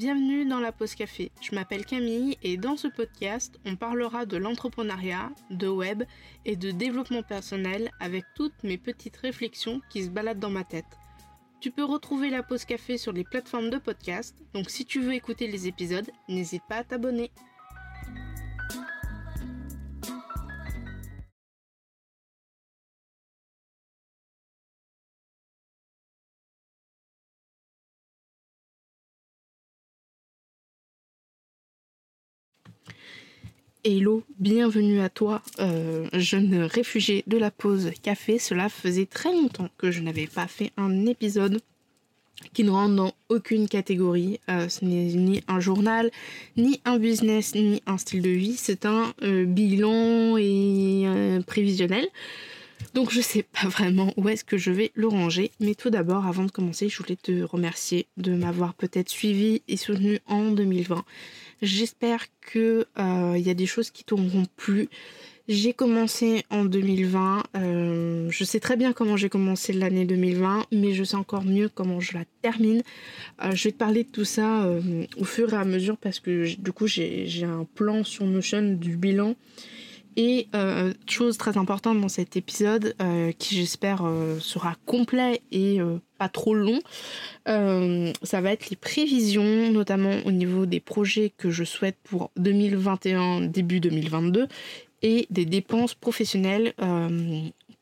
[0.00, 1.30] Bienvenue dans la pause café.
[1.42, 6.04] Je m'appelle Camille et dans ce podcast, on parlera de l'entrepreneuriat, de web
[6.46, 10.86] et de développement personnel avec toutes mes petites réflexions qui se baladent dans ma tête.
[11.60, 15.12] Tu peux retrouver la pause café sur les plateformes de podcast, donc si tu veux
[15.12, 17.30] écouter les épisodes, n'hésite pas à t'abonner.
[33.82, 38.38] Hello, bienvenue à toi, euh, jeune réfugié de la pause café.
[38.38, 41.62] Cela faisait très longtemps que je n'avais pas fait un épisode
[42.52, 44.38] qui ne rentre dans aucune catégorie.
[44.50, 46.10] Euh, ce n'est ni un journal,
[46.58, 48.54] ni un business, ni un style de vie.
[48.58, 52.06] C'est un euh, bilan et prévisionnel.
[52.92, 55.52] Donc je sais pas vraiment où est-ce que je vais le ranger.
[55.58, 59.78] Mais tout d'abord, avant de commencer, je voulais te remercier de m'avoir peut-être suivi et
[59.78, 61.02] soutenu en 2020.
[61.62, 64.88] J'espère que euh, y a des choses qui t'auront plu.
[65.48, 67.42] J'ai commencé en 2020.
[67.56, 71.68] Euh, je sais très bien comment j'ai commencé l'année 2020, mais je sais encore mieux
[71.68, 72.82] comment je la termine.
[73.42, 74.70] Euh, je vais te parler de tout ça
[75.18, 78.96] au fur et à mesure parce que du coup j'ai un plan sur Notion du
[78.96, 79.34] bilan
[80.20, 85.78] et euh, chose très importante dans cet épisode, euh, qui j'espère euh, sera complet et
[86.18, 86.78] pas trop long,
[87.46, 93.40] ça va être les prévisions, notamment au niveau des projets que je souhaite pour 2021,
[93.40, 94.46] début 2022,
[95.00, 96.74] et des dépenses professionnelles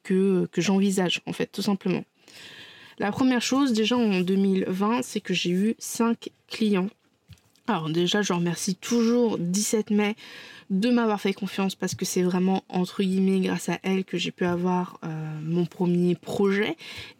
[0.04, 2.04] que, que j'envisage, en fait, tout simplement.
[3.00, 6.90] La première chose, déjà en 2020, c'est que j'ai eu 5 clients.
[7.66, 10.14] Alors déjà, je remercie toujours 17 mai
[10.70, 14.30] de m'avoir fait confiance parce que c'est vraiment entre guillemets grâce à elle que j'ai
[14.30, 15.08] pu avoir euh,
[15.42, 16.76] mon premier projet.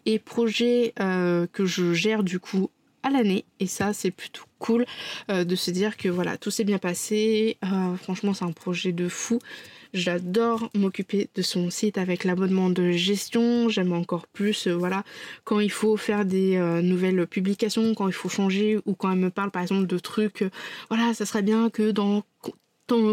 [0.07, 2.71] Et projet euh, que je gère du coup
[3.03, 3.45] à l'année.
[3.61, 4.85] Et ça c'est plutôt cool
[5.31, 7.57] euh, de se dire que voilà tout s'est bien passé.
[8.03, 9.39] Franchement c'est un projet de fou.
[9.95, 13.71] J'adore m'occuper de son site avec l'abonnement de gestion.
[13.71, 15.03] J'aime encore plus, voilà,
[15.45, 19.31] quand il faut faire des nouvelles publications, quand il faut changer ou quand elle me
[19.31, 20.45] parle par exemple de trucs,
[20.91, 22.23] voilà, ça serait bien que dans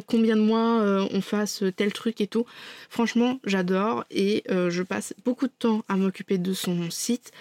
[0.06, 2.46] combien de mois euh, on fasse tel truc et tout.
[2.90, 7.32] Franchement, j'adore et euh, je passe beaucoup de temps à m'occuper de son site.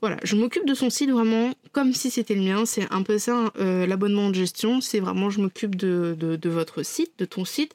[0.00, 2.66] Voilà, je m'occupe de son site vraiment comme si c'était le mien.
[2.66, 4.80] C'est un peu ça, euh, l'abonnement de gestion.
[4.80, 7.74] C'est vraiment, je m'occupe de, votre site, de ton site.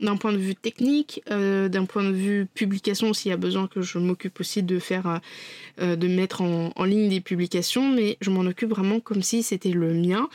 [0.00, 3.82] D'un point de vue technique, d'un point de vue publication, s'il y a besoin que
[3.82, 5.20] je m'occupe aussi de faire,
[5.78, 9.72] de mettre en, en, ligne des publications, mais je m'en occupe vraiment comme si c'était
[9.72, 10.30] le mien.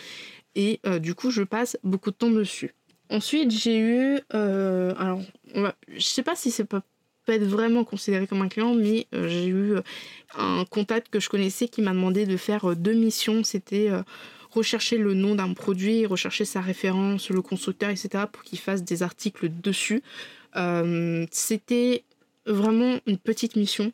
[0.54, 2.76] Et du coup, je passe beaucoup de temps dessus.
[3.10, 4.20] Ensuite, j'ai eu.
[4.34, 5.22] Euh, alors,
[5.54, 6.82] je sais pas si c'est pas
[7.26, 9.82] peut être vraiment considéré comme un client, mais euh, j'ai eu euh,
[10.38, 13.44] un contact que je connaissais qui m'a demandé de faire deux missions.
[13.44, 13.90] C'était
[14.52, 19.02] rechercher le nom d'un produit, rechercher sa référence, le constructeur, etc., pour qu'il fasse des
[19.02, 20.04] articles dessus.
[21.32, 22.04] C'était
[22.46, 23.92] vraiment une petite mission.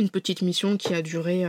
[0.00, 1.44] Une petite mission qui a duré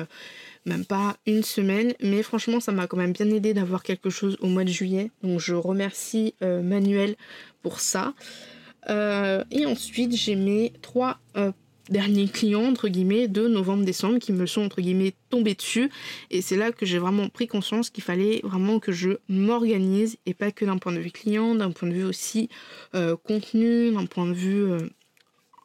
[0.66, 4.38] même pas une semaine, mais franchement ça m'a quand même bien aidé d'avoir quelque chose
[4.42, 7.16] au mois de juillet, donc je remercie euh, Manuel
[7.62, 8.14] pour ça.
[8.90, 11.52] Euh, et ensuite j'ai mes trois euh,
[11.90, 15.90] derniers clients entre guillemets de novembre-décembre qui me sont entre guillemets tombés dessus
[16.32, 20.34] et c'est là que j'ai vraiment pris conscience qu'il fallait vraiment que je m'organise et
[20.34, 22.50] pas que d'un point de vue client, d'un point de vue aussi
[23.24, 24.66] contenu, d'un point de vue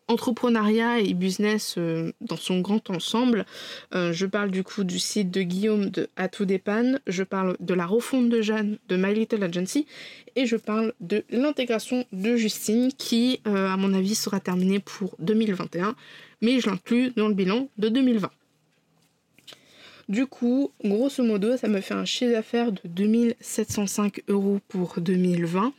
[0.09, 3.47] entrepreneuriat et business euh, dans son grand ensemble.
[3.94, 7.56] Euh, je parle du coup du site de Guillaume de À tout dépanne, je parle
[7.60, 9.87] de la refonte de Jeanne de My Little Agency
[10.37, 15.14] et je parle de l'intégration de Justine qui euh, à mon avis sera terminée pour
[15.20, 15.94] 2021
[16.43, 18.31] mais je l'inclus dans le bilan de 2020.
[20.10, 25.72] Du coup, grosso modo, ça me fait un chiffre d'affaires de 2705 euros pour 2020.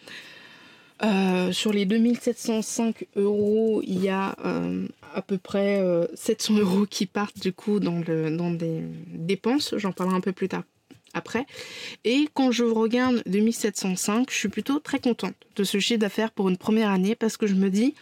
[1.03, 5.81] Euh, sur les 2705 euros, il y a euh, à peu près
[6.13, 8.81] 700 euh, euros qui partent du coup dans, le, dans des
[9.13, 9.75] dépenses.
[9.77, 10.63] J'en parlerai un peu plus tard
[11.13, 11.45] après.
[12.03, 16.49] Et quand je regarde 2705, je suis plutôt très contente de ce chiffre d'affaires pour
[16.49, 17.93] une première année parce que je me dis,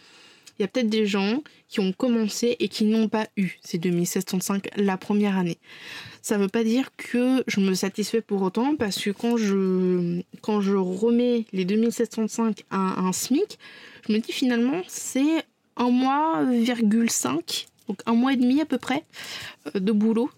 [0.58, 3.78] il y a peut-être des gens qui ont commencé et qui n'ont pas eu ces
[3.78, 5.58] 2705 la première année.
[6.24, 10.22] Ça ne veut pas dire que je me satisfais pour autant parce que quand je,
[10.40, 13.58] quand je remets les 2705 à un SMIC,
[14.08, 15.44] je me dis finalement c'est
[15.76, 19.04] un mois, virgule 5, donc un mois et demi à peu près
[19.66, 20.30] euh, de boulot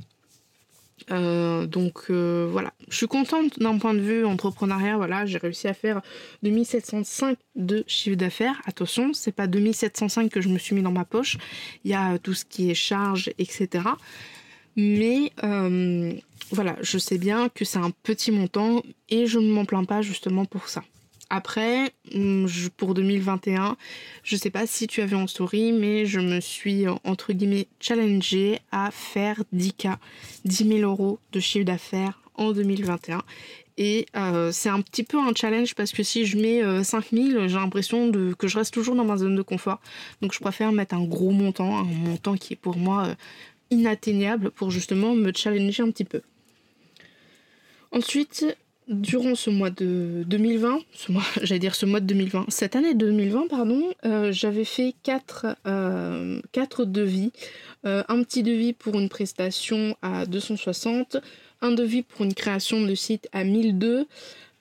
[1.13, 4.97] euh, donc euh, voilà, je suis contente d'un point de vue entrepreneuriat.
[4.97, 6.01] Voilà, j'ai réussi à faire
[6.43, 8.61] 2705 de chiffre d'affaires.
[8.67, 11.39] Attention, c'est pas 2705 que je me suis mis dans ma poche.
[11.85, 13.85] Il y a tout ce qui est charge, etc.
[14.77, 16.13] Mais euh,
[16.51, 20.03] voilà, je sais bien que c'est un petit montant et je ne m'en plains pas
[20.03, 20.83] justement pour ça.
[21.29, 22.47] Après, hum,
[22.77, 23.77] pour 2021,
[24.23, 28.61] je sais pas si tu vu en story, mais je me suis entre guillemets challengée
[28.71, 29.97] à faire 10K,
[30.45, 33.23] 10 000 euros de chiffre d'affaires en 2021.
[33.79, 37.49] Et euh, c'est un petit peu un challenge parce que si je mets 5000, euh,
[37.49, 39.81] j'ai l'impression que je reste toujours dans ma zone de confort.
[40.23, 43.15] Donc je préfère mettre un gros montant, un montant qui est pour moi euh,
[43.71, 46.23] inatteignable pour justement me challenger un petit peu.
[47.93, 48.45] Ensuite,
[48.89, 52.95] durant ce mois de 2020, ce mois, j'allais dire ce mois de 2020, cette année
[52.95, 53.83] 2020, pardon,
[54.31, 55.57] j'avais fait 4,
[56.53, 57.33] quatre devis.
[57.85, 61.19] un petit devis pour une prestation à 260,
[61.63, 64.07] un devis pour une création de site à 1002,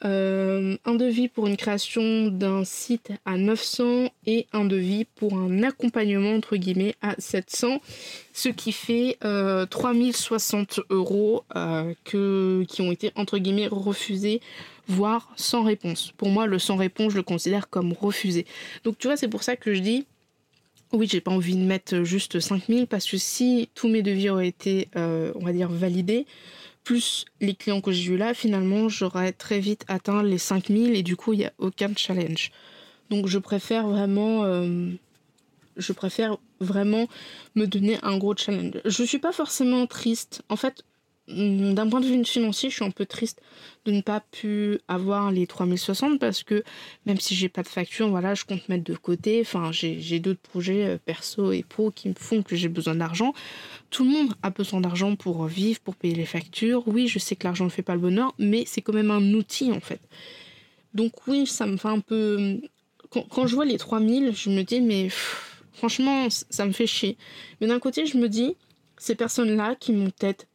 [0.04, 5.64] euh, un devis pour une création d'un site à 900 et un devis pour un
[5.64, 7.80] accompagnement entre guillemets à 700,
[8.34, 9.18] ce qui fait
[9.70, 14.42] 3060 euh, euros euh, que, qui ont été entre guillemets refusés
[14.88, 16.12] voire sans réponse.
[16.18, 18.46] Pour moi, le sans réponse, je le considère comme refusé.
[18.84, 20.06] Donc tu vois, c'est pour ça que je dis
[20.92, 24.48] oui, j'ai pas envie de mettre juste 5000 parce que si tous mes devis auraient
[24.48, 26.26] été, on va dire, validés,
[26.86, 31.04] plus les clients que j'ai eu là, finalement, j'aurais très vite atteint les 5000 et
[31.04, 32.52] du coup, il n'y a aucun challenge.
[33.10, 34.46] Donc, je préfère vraiment.
[34.46, 34.92] Euh,
[35.76, 37.08] je préfère vraiment
[37.56, 38.80] me donner un gros challenge.
[38.86, 40.42] Je suis pas forcément triste.
[40.48, 40.86] En fait,
[41.28, 43.42] d'un point de vue financier, je suis un peu triste
[43.86, 46.64] de ne pas pu avoir les 3060 parce que
[47.06, 49.42] même si j'ai pas de facture, voilà, je compte mettre de côté.
[49.42, 53.34] Enfin, j'ai d'autres projets euh, perso et pro qui me font que j'ai besoin d'argent.
[53.90, 56.84] Tout le monde a besoin d'argent pour vivre, pour payer les factures.
[56.88, 59.34] Oui, je sais que l'argent ne fait pas le bonheur, mais c'est quand même un
[59.34, 60.02] outil en fait.
[60.94, 62.60] Donc oui, ça me fait un peu...
[63.30, 65.10] Quand, je vois les 3000, je me dis, mais
[65.74, 67.18] franchement, ça me fait chier.
[67.62, 68.56] Mais d'un côté, je me dis,
[68.98, 70.48] ces personnes-là qui m'ont peut-être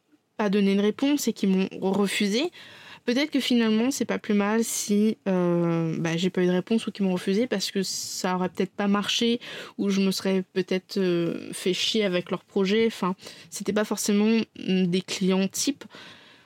[0.49, 2.51] donné une réponse et qui m'ont refusé,
[3.05, 6.87] peut-être que finalement c'est pas plus mal si euh, bah, j'ai pas eu de réponse
[6.87, 9.39] ou qu'ils m'ont refusé parce que ça aurait peut-être pas marché
[9.77, 12.85] ou je me serais peut-être euh, fait chier avec leur projet.
[12.87, 13.15] Enfin,
[13.49, 15.83] c'était pas forcément mm, des clients type.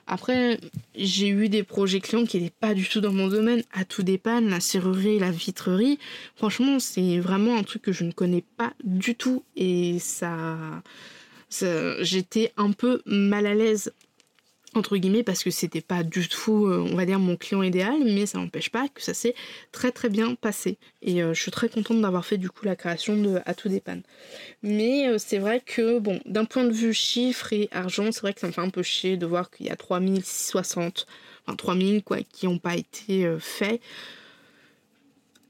[0.08, 0.60] Après,
[0.94, 3.62] j'ai eu des projets clients qui n'étaient pas du tout dans mon domaine.
[3.72, 5.98] À tout dépanne, la serrurerie, la vitrerie.
[6.36, 10.56] Franchement, c'est vraiment un truc que je ne connais pas du tout et ça
[11.50, 13.92] j'étais un peu mal à l'aise
[14.76, 17.96] entre guillemets parce que c'était pas du tout euh, on va dire mon client idéal
[18.04, 19.34] mais ça n'empêche pas que ça s'est
[19.72, 20.78] très très bien passé.
[21.02, 23.68] Et euh, je suis très contente d'avoir fait du coup la création de à tout
[23.68, 24.02] dépanne
[24.62, 28.34] mais euh, c'est vrai que bon d'un point de vue chiffre et argent c'est vrai
[28.34, 31.06] que ça me fait un peu chier de voir qu'il y a 3060
[31.46, 33.80] enfin 3000 quoi qui n'ont pas été faits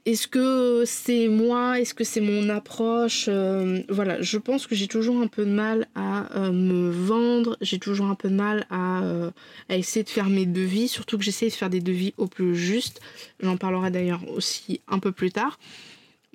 [0.07, 4.87] est-ce que c'est moi Est-ce que c'est mon approche euh, Voilà, je pense que j'ai
[4.87, 8.65] toujours un peu de mal à euh, me vendre, j'ai toujours un peu de mal
[8.71, 9.29] euh,
[9.67, 12.55] à, essayer de faire mes devis, surtout que j'essaie de faire des devis au plus
[12.55, 13.01] juste.
[13.41, 15.59] J'en parlerai d'ailleurs aussi un peu plus tard.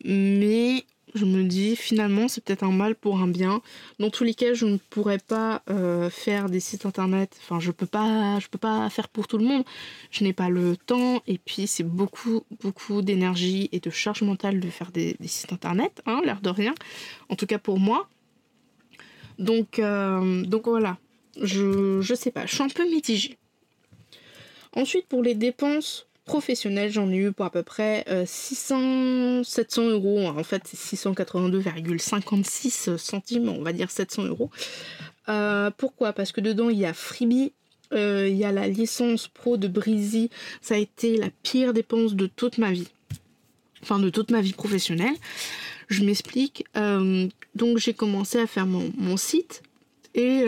[0.04, 0.84] Mais
[1.14, 3.60] je me dis finalement c'est peut-être un mal pour un bien.
[3.98, 7.36] Dans tous les cas, je ne pourrais pas euh, faire des sites internet.
[7.42, 9.64] Enfin, je peux pas, peux pas faire pour tout le monde.
[10.10, 14.60] Je n'ai pas le temps et puis c'est beaucoup, beaucoup d'énergie et de charge mentale
[14.60, 16.74] de faire des, sites internet, hein, l'air de rien.
[17.28, 18.08] En tout cas pour moi.
[19.38, 20.98] Donc, euh, donc voilà.
[21.40, 22.46] Je, je sais pas.
[22.46, 23.38] Je suis un peu mitigée.
[24.74, 29.90] Ensuite, pour les dépenses professionnel, j'en ai eu pour à peu près 600, euh, 700
[29.90, 30.28] euros.
[30.28, 34.50] En fait, c'est 682,56 centimes, on va dire 700 euros.
[35.28, 36.12] Euh, pourquoi?
[36.12, 37.52] Parce que dedans, il y a Freebie,
[37.92, 40.30] euh, il y a la licence pro de Breezy.
[40.60, 42.88] Ça a été la pire dépense de toute ma vie.
[43.82, 45.16] Enfin, de toute ma vie professionnelle.
[45.88, 46.64] Je m'explique.
[47.54, 49.62] donc, j'ai commencé à faire mon, site.
[50.14, 50.44] Et,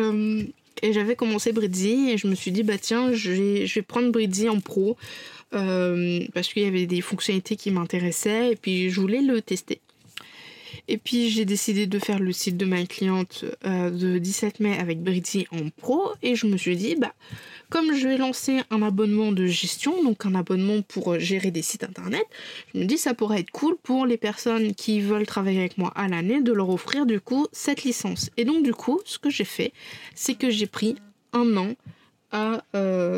[0.83, 4.61] j'avais commencé Breezy et je me suis dit, bah tiens, je vais, prendre Breezy en
[4.61, 4.97] pro.
[5.55, 9.81] Euh, parce qu'il y avait des fonctionnalités qui m'intéressaient et puis je voulais le tester.
[10.87, 14.77] Et puis j'ai décidé de faire le site de ma cliente euh, de 17 mai
[14.79, 17.15] avec Bridgy en pro et je me suis dit bah
[17.71, 21.85] comme je vais lancer un abonnement de gestion, donc un abonnement pour gérer des sites
[21.85, 22.27] internet,
[22.75, 25.91] je me dis ça pourrait être cool pour les personnes qui veulent travailler avec moi
[25.95, 28.31] à l'année de leur offrir du coup cette licence.
[28.37, 29.73] Et donc du coup ce que j'ai fait
[30.15, 30.97] c'est que j'ai pris
[31.33, 31.75] un an
[32.35, 32.65] à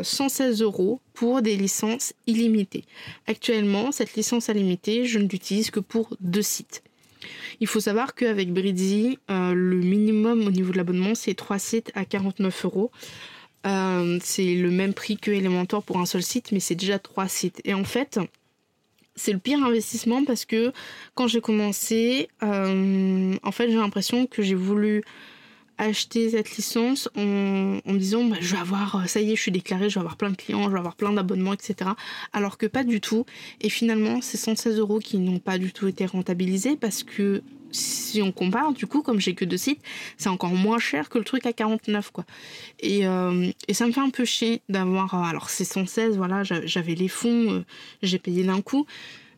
[0.03, 2.85] 116 euh, euros pour des licences illimitées.
[3.25, 6.83] Actuellement, cette licence illimitée, je ne l'utilise que pour deux sites.
[7.59, 11.91] Il faut savoir qu'avec Bridzy, euh, le minimum au niveau de l'abonnement, c'est trois sites
[11.95, 12.91] à 49 euros.
[13.65, 17.27] Euh, c'est le même prix que Elementor pour un seul site, mais c'est déjà trois
[17.27, 17.59] sites.
[17.65, 18.19] Et en fait,
[19.15, 20.71] c'est le pire investissement parce que
[21.15, 25.03] quand j'ai commencé, en fait, j'ai l'impression que j'ai voulu
[25.77, 29.51] acheté cette licence en, me disant bah, je vais avoir, ça y est, je suis
[29.51, 31.91] déclarée, je vais avoir plein de clients, je vais avoir plein d'abonnements, etc.
[32.33, 33.25] Alors que pas du tout.
[33.61, 38.21] Et finalement, c'est 116 euros qui n'ont pas du tout été rentabilisés parce que si
[38.21, 39.81] on compare, du coup, comme j'ai que deux sites,
[40.17, 42.25] c'est encore moins cher que le truc à 49, quoi.
[42.79, 45.13] Et, euh, et ça me fait un peu chier d'avoir.
[45.13, 47.65] Euh, alors, c'est 116, voilà, j'avais les fonds, euh,
[48.01, 48.85] j'ai payé d'un coup.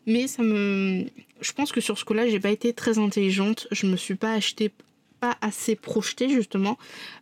[0.05, 1.05] Mais ça me.
[1.41, 3.67] Je pense que sur ce coup-là, j'ai pas été très intelligente.
[3.71, 4.71] Je me suis pas acheté
[5.19, 6.77] pas assez projeté justement,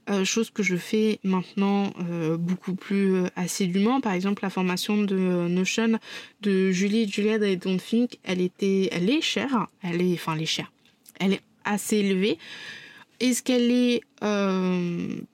[0.09, 4.01] euh, chose que je fais maintenant euh, beaucoup plus euh, assidûment.
[4.01, 5.99] Par exemple, la formation de Notion
[6.41, 10.43] de Julie Juliette et Don't Think, elle était, elle est chère, elle est, enfin elle
[10.43, 10.71] est chère,
[11.19, 12.37] elle est assez élevée.
[13.19, 14.01] Est-ce qu'elle est,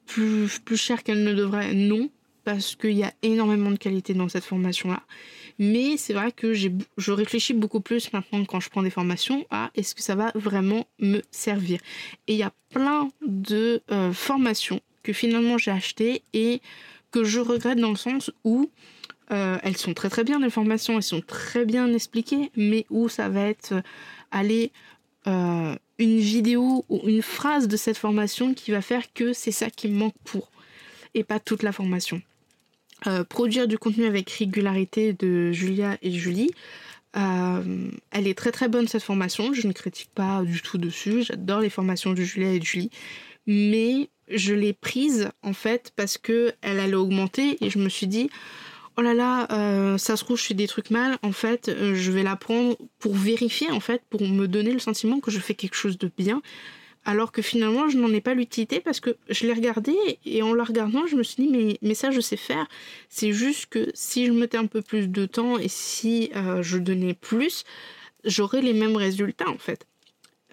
[0.05, 1.73] plus, plus chère qu'elle ne devrait?
[1.73, 2.09] Non,
[2.45, 5.03] parce qu'il y a énormément de qualité dans cette formation-là.
[5.59, 9.71] Mais c'est vrai que je réfléchis beaucoup plus maintenant quand je prends des formations à
[9.75, 11.79] est-ce que ça va vraiment me servir.
[12.27, 16.61] Et il y a plein de euh, formations que finalement j'ai achetées et
[17.11, 18.69] que je regrette dans le sens où
[19.31, 23.09] euh, elles sont très très bien les formations, elles sont très bien expliquées, mais où
[23.09, 23.81] ça va être euh,
[24.31, 24.71] aller
[25.25, 29.87] une vidéo ou une phrase de cette formation qui va faire que c'est ça qui
[29.87, 30.51] me manque pour
[31.13, 32.21] et pas toute la formation.
[33.07, 36.51] Euh, produire du contenu avec régularité de Julia et Julie.
[37.17, 41.23] Euh, elle est très très bonne cette formation, je ne critique pas du tout dessus,
[41.23, 42.89] j'adore les formations de Julia et Julie,
[43.45, 48.07] mais je l'ai prise en fait parce que elle allait augmenter et je me suis
[48.07, 48.31] dit
[48.97, 51.17] oh là là euh, ça se trouve je fais des trucs mal.
[51.21, 55.19] En fait je vais la prendre pour vérifier en fait pour me donner le sentiment
[55.19, 56.41] que je fais quelque chose de bien
[57.05, 59.95] alors que finalement je n'en ai pas l'utilité parce que je l'ai regardé
[60.25, 62.67] et en la regardant je me suis dit mais, mais ça je sais faire.
[63.09, 66.77] C'est juste que si je mettais un peu plus de temps et si euh, je
[66.77, 67.63] donnais plus
[68.23, 69.85] j'aurais les mêmes résultats en fait.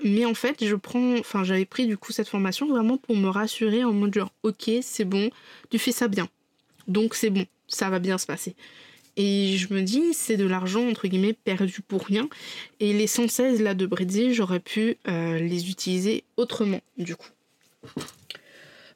[0.04, 3.28] Mais en fait je prends enfin j'avais pris du coup cette formation vraiment pour me
[3.28, 5.30] rassurer en mode genre ok c'est bon
[5.70, 6.28] tu fais ça bien.
[6.88, 8.56] Donc c'est bon ça va bien se passer
[9.22, 12.30] et je me dis, c'est de l'argent, entre guillemets, perdu pour rien.
[12.80, 17.28] Et les 116 là de Brésil, j'aurais pu euh, les utiliser autrement, du coup.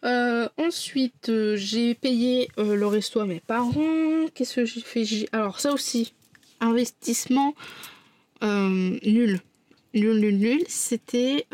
[0.03, 4.27] Euh, ensuite, euh, j'ai payé le resto à mes parents.
[4.35, 5.05] Qu'est-ce que j'ai fait?
[5.33, 6.15] Alors, ça aussi,
[6.59, 7.55] investissement
[8.41, 9.41] nul.
[9.93, 10.65] Nul, nul, nul.
[10.69, 11.47] C'était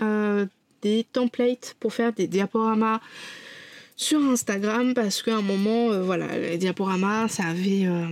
[0.80, 3.00] des templates pour faire des diaporamas
[4.00, 8.06] sur Instagram parce qu'à un moment, euh, voilà, les diaporamas, ça avait euh,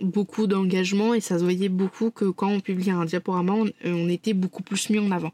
[0.00, 4.08] beaucoup d'engagement et ça se voyait beaucoup que quand on publiait un diaporama, on, euh,
[4.08, 5.32] était beaucoup plus mis en avant.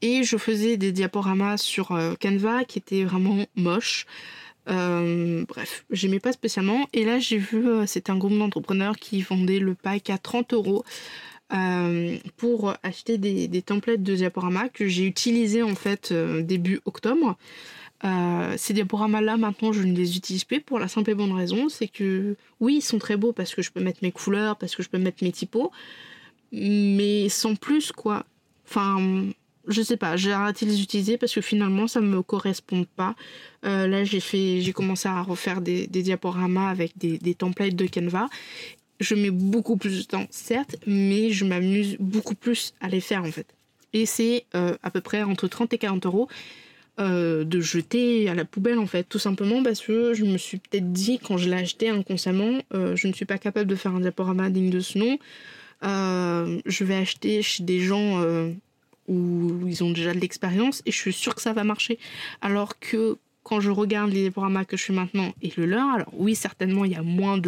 [0.00, 1.88] Et je faisais des diaporamas sur
[2.22, 4.06] Canva qui étaient vraiment moches.
[4.66, 6.88] bref, j'aimais pas spécialement.
[6.94, 10.84] Et là, j'ai vu, c'était un groupe d'entrepreneurs qui vendait le pack à 30 euros.
[12.38, 17.36] pour acheter des, des, templates de diaporama que j'ai utilisé en fait début octobre.
[18.04, 21.68] Euh, ces diaporamas-là, maintenant, je ne les utilise plus pour la simple et bonne raison,
[21.68, 24.74] c'est que oui, ils sont très beaux parce que je peux mettre mes couleurs, parce
[24.74, 25.70] que je peux mettre mes typos,
[26.52, 28.24] mais sans plus, quoi.
[28.66, 29.30] Enfin,
[29.66, 33.14] je sais pas, j'ai arrêté de les utiliser parce que finalement, ça me correspond pas.
[33.64, 38.28] Euh, là, j'ai commencé à refaire des, diaporamas avec des, templates de Canva.
[38.98, 43.22] Je mets beaucoup plus de temps, certes, mais je m'amuse beaucoup plus à les faire
[43.24, 43.46] en fait.
[43.92, 46.28] Et c'est euh, à peu près entre 30 et 40 euros.
[47.00, 50.58] Euh, de jeter à la poubelle en fait, tout simplement parce que je me suis
[50.58, 53.94] peut-être dit quand je l'ai acheté inconsciemment, euh, je ne suis pas capable de faire
[53.94, 55.18] un diaporama digne de ce nom.
[55.82, 58.22] Euh, je vais acheter chez des gens
[59.08, 61.98] où ils ont déjà de l'expérience et je suis sûre que ça va marcher.
[62.42, 66.12] Alors que quand je regarde les diaporamas que je fais maintenant et le leur, alors
[66.12, 67.38] oui, certainement il y a moins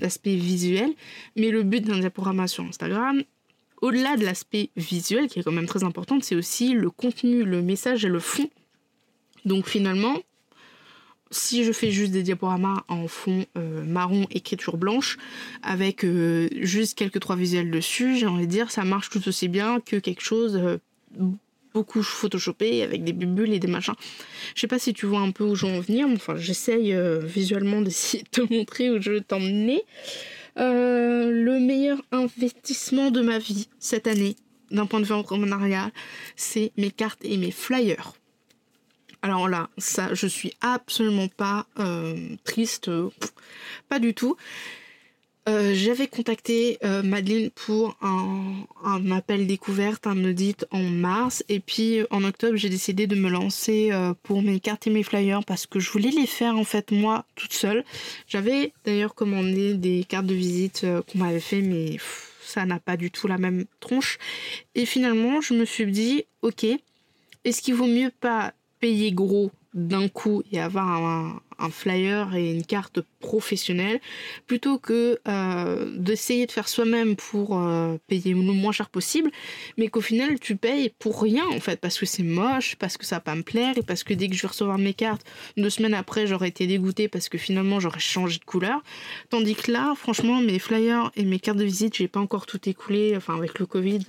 [0.00, 0.90] d'aspect visuel,
[1.34, 3.22] mais le but d'un diaporama sur Instagram,
[3.80, 7.62] au-delà de l'aspect visuel qui est quand même très important, c'est aussi le contenu, le
[7.62, 8.50] message et le fond
[9.44, 10.18] donc finalement,
[11.32, 15.16] si je fais juste des diaporamas en fond euh, marron, écriture blanche,
[15.62, 19.48] avec euh, juste quelques trois visuels dessus, j'ai envie de dire ça marche tout aussi
[19.48, 20.78] bien que quelque chose euh,
[21.74, 23.94] beaucoup photoshopé avec des bulles et des machins.
[24.54, 26.36] Je sais pas si tu vois un peu où je veux en venir, mais enfin
[26.36, 27.90] j'essaye visuellement de
[28.30, 29.82] te montrer où je veux t'emmener.
[30.56, 34.36] le meilleur investissement de ma vie cette année,
[34.70, 35.90] d'un point de vue entrepreneurial,
[36.36, 38.12] c'est mes cartes et mes flyers.
[39.22, 43.08] Alors là, ça, je suis absolument pas euh, triste, euh,
[43.88, 44.36] pas du tout.
[45.48, 52.22] Euh, j'avais contacté Madeleine pour un, appel découverte, un audit en mars, et puis en
[52.22, 53.90] octobre j'ai décidé de me lancer
[54.22, 57.24] pour mes cartes et mes flyers parce que je voulais les faire en fait moi
[57.34, 57.84] toute seule.
[58.28, 61.96] J'avais d'ailleurs commandé des cartes de visite qu'on m'avait fait, mais
[62.40, 64.18] ça n'a pas du tout la même tronche.
[64.76, 66.66] Et finalement, je me suis dit, ok,
[67.44, 68.52] est-ce qu'il vaut mieux pas
[68.82, 71.40] payer gros d'un coup et avoir un,
[71.70, 74.00] flyer et une carte professionnelle
[74.46, 79.30] plutôt que euh, d'essayer de faire soi-même pour euh, payer le moins cher possible
[79.76, 83.04] mais qu'au final tu payes pour rien en fait parce que c'est moche parce que
[83.04, 85.24] ça va pas me plaire et parce que dès que je vais recevoir mes cartes
[85.56, 88.82] deux semaines après j'aurais été dégoûtée parce que finalement j'aurais changé de couleur.
[89.30, 92.60] Tandis que là franchement mes flyers et mes cartes de visite j'ai pas encore tout
[92.68, 93.14] écoulé.
[93.16, 94.00] Enfin avec le covid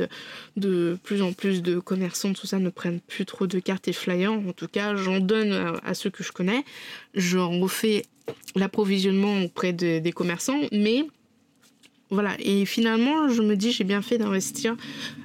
[0.58, 3.94] de plus en plus de commerçants tout ça ne prennent plus trop de cartes et
[3.94, 4.34] flyers.
[4.34, 6.64] En tout cas j'en donne à, ceux que je connais.
[7.34, 8.04] J'en refais
[8.56, 11.06] l'approvisionnement auprès des commerçants, mais
[12.14, 14.78] voilà, et finalement, je me dis, j'ai bien fait d'investir.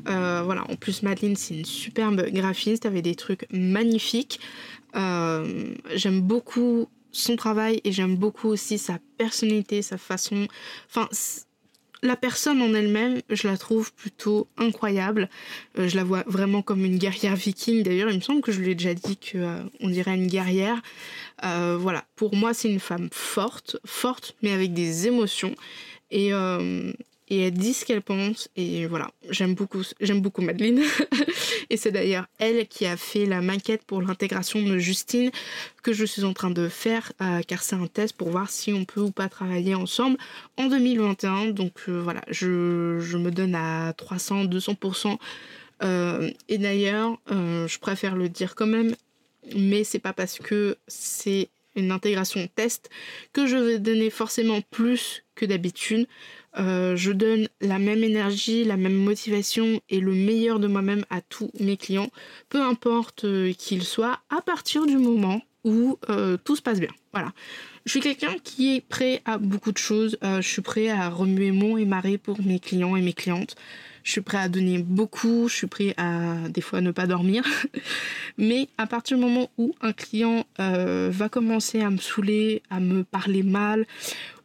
[0.09, 4.41] Euh, voilà, en plus, Madeline, c'est une superbe graphiste, avait des trucs magnifiques.
[4.97, 10.49] Euh, j'aime beaucoup son travail et j'aime beaucoup aussi sa personnalité, sa façon.
[10.89, 11.09] Enfin,
[12.03, 15.29] la personne en elle-même, je la trouve plutôt incroyable.
[15.79, 17.83] Euh, je la vois vraiment comme une guerrière viking.
[17.83, 20.81] D'ailleurs, il me semble que je lui ai déjà dit qu'on euh, dirait une guerrière.
[21.45, 25.55] Euh, voilà, pour moi, c'est une femme forte, forte, mais avec des émotions.
[26.11, 26.33] Et,
[27.29, 29.11] et elle dit ce qu'elle pense et voilà.
[29.31, 30.83] J'aime beaucoup j'aime beaucoup Madeleine.
[31.71, 35.31] Et c'est d'ailleurs elle qui a fait la maquette pour l'intégration de Justine
[35.83, 38.73] que je suis en train de faire euh, car c'est un test pour voir si
[38.73, 40.17] on peut ou pas travailler ensemble
[40.57, 45.19] en 2021 donc euh, voilà je, je, me donne à 300 200%
[45.83, 48.95] euh, et d'ailleurs je préfère le dire quand même
[49.55, 52.91] mais c'est pas parce que c'est une intégration test
[53.33, 56.07] que je vais donner forcément plus que d'habitude
[56.59, 61.21] euh, je donne la même énergie, la même motivation et le meilleur de moi-même à
[61.21, 62.11] tous mes clients,
[62.49, 66.91] peu importe euh, qu'ils soient, à partir du moment où euh, tout se passe bien.
[67.13, 67.33] Voilà.
[67.85, 70.19] Je suis quelqu'un qui est prêt à beaucoup de choses.
[70.23, 73.57] je suis prêt à remuer mon et marrer pour mes clients et mes clientes.
[74.03, 75.49] Je suis prêt à donner beaucoup.
[75.49, 77.45] Je suis prêt à des fois ne pas dormir.
[78.39, 83.05] Mais à partir du moment où un client va commencer à me saouler, à me
[83.05, 83.87] parler mal,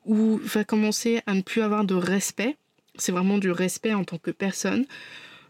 [0.06, 2.58] où va commencer à ne plus avoir de respect,
[2.96, 4.86] c'est vraiment du respect en tant que personne,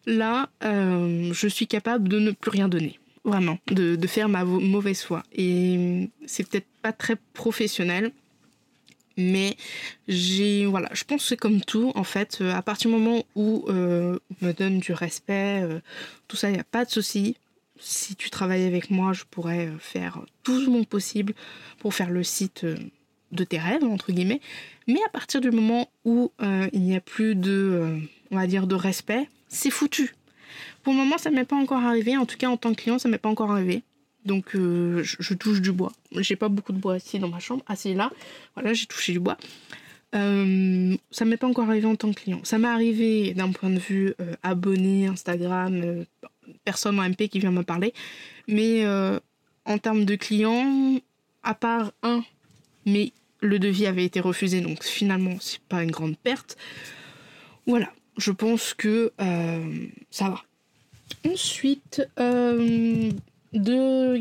[0.05, 2.99] là, euh, je suis capable de ne plus rien donner.
[3.25, 5.23] Vraiment, de, faire ma mauvaise foi.
[5.33, 8.11] Et c'est peut-être pas très professionnel,
[9.15, 9.55] mais
[10.07, 13.63] j'ai voilà je pense que c'est comme tout en fait à partir du moment où
[13.69, 15.79] euh, on me donne du respect euh,
[16.27, 17.37] tout ça il n'y a pas de souci
[17.79, 21.35] si tu travailles avec moi je pourrais faire tout mon possible
[21.77, 22.65] pour faire le site
[23.33, 24.41] de tes rêves, entre guillemets.
[24.87, 27.99] Mais à partir du moment où euh, il n'y a plus de, euh,
[28.31, 30.15] on va dire, de respect, c'est foutu.
[30.83, 32.17] Pour le moment, ça ne m'est pas encore arrivé.
[32.17, 33.83] En tout cas, en tant que client, ça ne m'est pas encore arrivé.
[34.25, 35.91] Donc, euh, je, touche du bois.
[36.17, 37.63] J'ai pas beaucoup de bois ici dans ma chambre.
[37.67, 38.11] Ah, là,
[38.55, 39.37] voilà, j'ai touché du bois.
[40.13, 42.39] ça ne m'est pas encore arrivé en tant que client.
[42.43, 46.05] Ça m'est arrivé d'un point de vue abonné, Instagram,
[46.63, 47.93] personne en MP qui vient me parler.
[48.47, 48.85] Mais
[49.65, 51.01] en termes de clients,
[51.43, 52.23] à part un,
[52.85, 53.11] mais
[53.43, 56.57] le devis avait été refusé, donc finalement, c'est pas une grande perte.
[57.67, 60.41] Voilà, je pense que euh, ça va.
[61.29, 63.11] Ensuite, euh,
[63.53, 63.59] il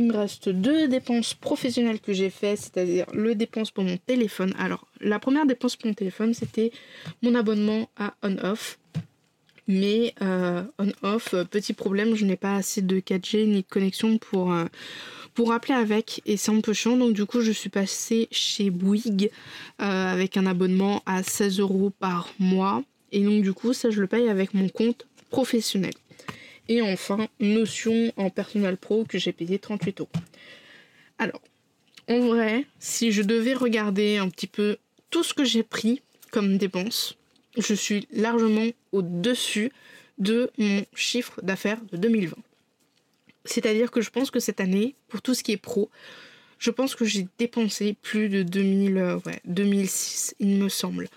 [0.04, 4.54] me reste deux dépenses professionnelles que j'ai fait, c'est-à-dire le dépense pour mon téléphone.
[4.58, 6.72] Alors, la première dépense pour mon téléphone, c'était
[7.22, 8.78] mon abonnement à On-Off.
[9.68, 14.52] Mais euh, On-Off, petit problème, je n'ai pas assez de 4G ni de connexion pour
[15.35, 18.71] pour appeler avec et c'est un peu chiant donc du coup je suis passée chez
[18.71, 19.31] Bouygues
[19.81, 24.01] euh, avec un abonnement à 16 euros par mois et donc du coup ça je
[24.01, 25.95] le paye avec mon compte professionnel.
[26.68, 30.11] Et enfin, Notion en personnel pro que j'ai payé 38 euros.
[31.18, 31.42] Alors,
[32.09, 34.77] en vrai, si je devais regarder un petit peu
[35.11, 37.16] tout ce que j'ai pris comme dépense,
[37.59, 39.73] je suis largement au-dessus
[40.18, 42.37] de mon chiffre d'affaires de 2020.
[43.44, 45.90] C'est-à-dire que je pense que cette année, pour tout ce qui est pro,
[46.62, 51.09] je pense que j'ai dépensé plus de 2000, euh, ouais, 2006, il me semble.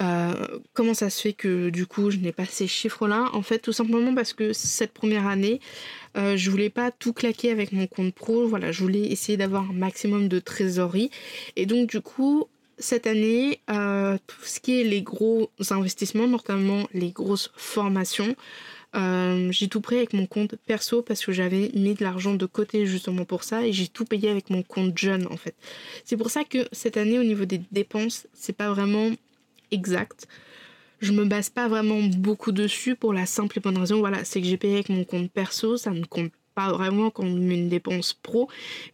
[0.00, 3.28] Euh, comment ça se fait que du coup je n'ai pas ces chiffres-là?
[3.34, 5.60] En fait, tout simplement parce que cette première année,
[6.16, 8.46] euh, je voulais pas tout claquer avec mon compte pro.
[8.46, 11.10] Voilà, je voulais essayer d'avoir un maximum de trésorerie.
[11.56, 12.46] Et donc du coup,
[12.78, 18.34] cette année, tout ce qui est les gros investissements, notamment les grosses formations,
[18.94, 22.46] euh, j'ai tout pris avec mon compte perso parce que j'avais mis de l'argent de
[22.46, 25.54] côté justement pour ça et j'ai tout payé avec mon compte jeune en fait.
[26.04, 29.10] C'est pour ça que cette année au niveau des dépenses, c'est pas vraiment
[29.70, 30.26] exact.
[31.00, 34.40] Je me base pas vraiment beaucoup dessus pour la simple et bonne raison, voilà, c'est
[34.40, 38.12] que j'ai payé avec mon compte perso, ça ne compte pas vraiment comme une dépense
[38.12, 38.48] pro,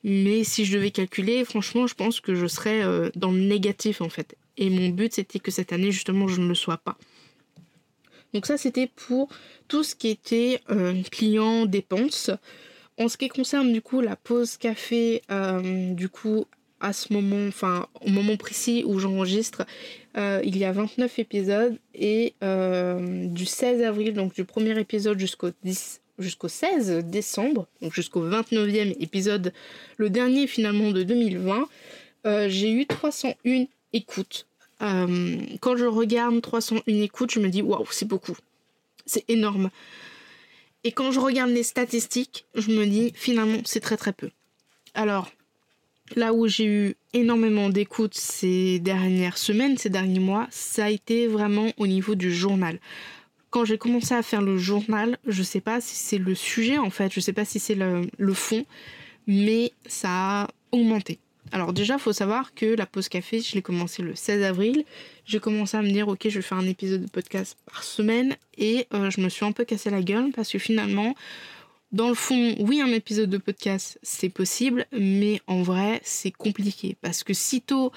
[0.05, 4.01] mais si je devais calculer, franchement, je pense que je serais euh, dans le négatif
[4.01, 4.37] en fait.
[4.57, 6.97] Et mon but c'était que cette année justement je ne le sois pas.
[8.35, 9.29] Donc ça c'était pour
[9.69, 12.31] tout ce qui était euh, client dépenses.
[12.99, 15.23] En ce qui concerne du coup la pause café,
[15.93, 16.47] du coup
[16.81, 19.64] à ce moment, enfin au moment précis où j'enregistre,
[20.17, 26.01] il y a 29 épisodes et du 16 avril, donc du premier épisode jusqu'au 10
[26.19, 29.53] jusqu'au 16 décembre, donc jusqu'au 29e épisode,
[29.97, 31.69] le dernier finalement de 2020,
[32.49, 34.49] j'ai eu 301 écoutes.
[34.81, 38.37] Quand je regarde 301 écoutes, je me dis waouh, c'est beaucoup.
[39.07, 39.71] C'est énorme.
[40.85, 44.31] Et quand je regarde les statistiques, je me dis finalement c'est très très peu.
[44.95, 45.31] Alors,
[46.17, 51.27] là où j'ai eu énormément d'écoutes ces dernières semaines, ces derniers mois, ça a été
[51.27, 52.79] vraiment au niveau du journal.
[53.51, 56.91] Quand j'ai commencé à faire le journal, je sais pas si c'est le sujet en
[56.91, 58.64] fait, je sais pas si c'est le, le fond,
[59.27, 61.19] mais ça a augmenté.
[61.53, 64.85] Alors déjà, il faut savoir que la pause café, je l'ai commencé le 16 avril.
[65.25, 68.37] J'ai commencé à me dire, ok, je vais faire un épisode de podcast par semaine.
[68.57, 71.15] Et euh, je me suis un peu cassé la gueule parce que finalement,
[71.91, 76.97] dans le fond, oui, un épisode de podcast, c'est possible, mais en vrai, c'est compliqué.
[77.01, 77.93] Parce que sitôt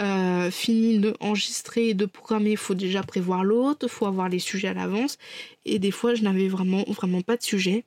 [0.00, 4.40] euh, fini d'enregistrer et de programmer, il faut déjà prévoir l'autre, il faut avoir les
[4.40, 5.16] sujets à l'avance.
[5.64, 7.84] Et des fois, je n'avais vraiment, vraiment pas de sujet.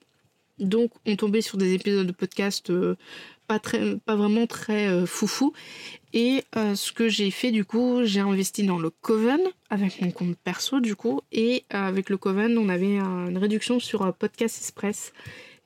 [0.59, 2.95] Donc, on tombait sur des épisodes de podcast euh,
[3.57, 5.53] pas, vraiment très euh, foufou.
[6.13, 10.11] Et euh, ce que j'ai fait du coup, j'ai investi dans le Coven avec mon
[10.11, 11.21] compte perso du coup.
[11.31, 15.13] Et euh, avec le Coven, on avait une réduction sur Podcast Express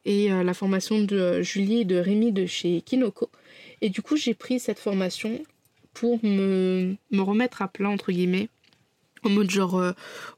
[0.06, 3.30] et la formation de Julie et de Rémi de chez Kinoko.
[3.80, 5.41] Et du coup, j'ai pris cette formation
[5.93, 8.50] pour me remettre à plat entre guillemets
[9.23, 9.91] en mode genre euh,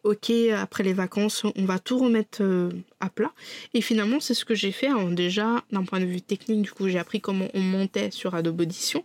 [0.04, 2.70] ok après les vacances on va tout remettre euh,
[3.00, 3.32] à plat.
[3.74, 5.12] Et finalement c'est ce que j'ai fait hein.
[5.12, 8.62] déjà d'un point de vue technique du coup j'ai appris comment on montait sur Adobe
[8.62, 9.04] Audition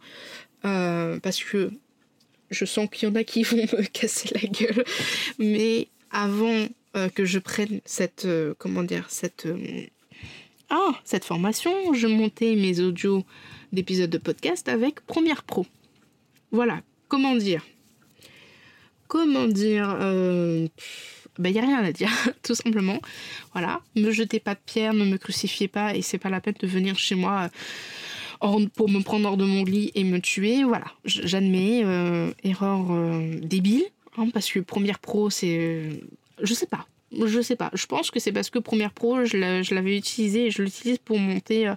[0.64, 1.70] euh, parce que
[2.50, 4.84] je sens qu'il y en a qui vont me casser la gueule.
[5.38, 6.66] Mais avant
[7.14, 8.26] que je prenne cette
[8.58, 9.46] comment dire cette
[10.70, 13.24] ah cette formation je montais mes audios
[13.72, 15.66] d'épisodes de podcast avec Premiere Pro.
[16.50, 16.80] Voilà.
[17.08, 17.64] Comment dire?
[19.11, 20.68] Comment dire euh,
[21.38, 22.11] bah, y a rien à dire,
[22.42, 23.01] tout simplement.
[23.53, 26.55] Voilà, me jetez pas de pierre, ne me crucifiez pas, et c'est pas la peine
[26.61, 27.51] de venir chez moi
[28.42, 30.64] euh, pour me prendre hors de mon lit et me tuer.
[30.64, 33.85] Voilà, j'admets, euh, erreur euh, débile,
[34.16, 35.90] hein, parce que Première Pro, c'est.
[36.40, 37.70] je sais pas, je sais pas.
[37.75, 41.18] Je pense que c'est parce que Premiere Pro, je l'avais utilisé et je l'utilise pour
[41.18, 41.75] monter euh,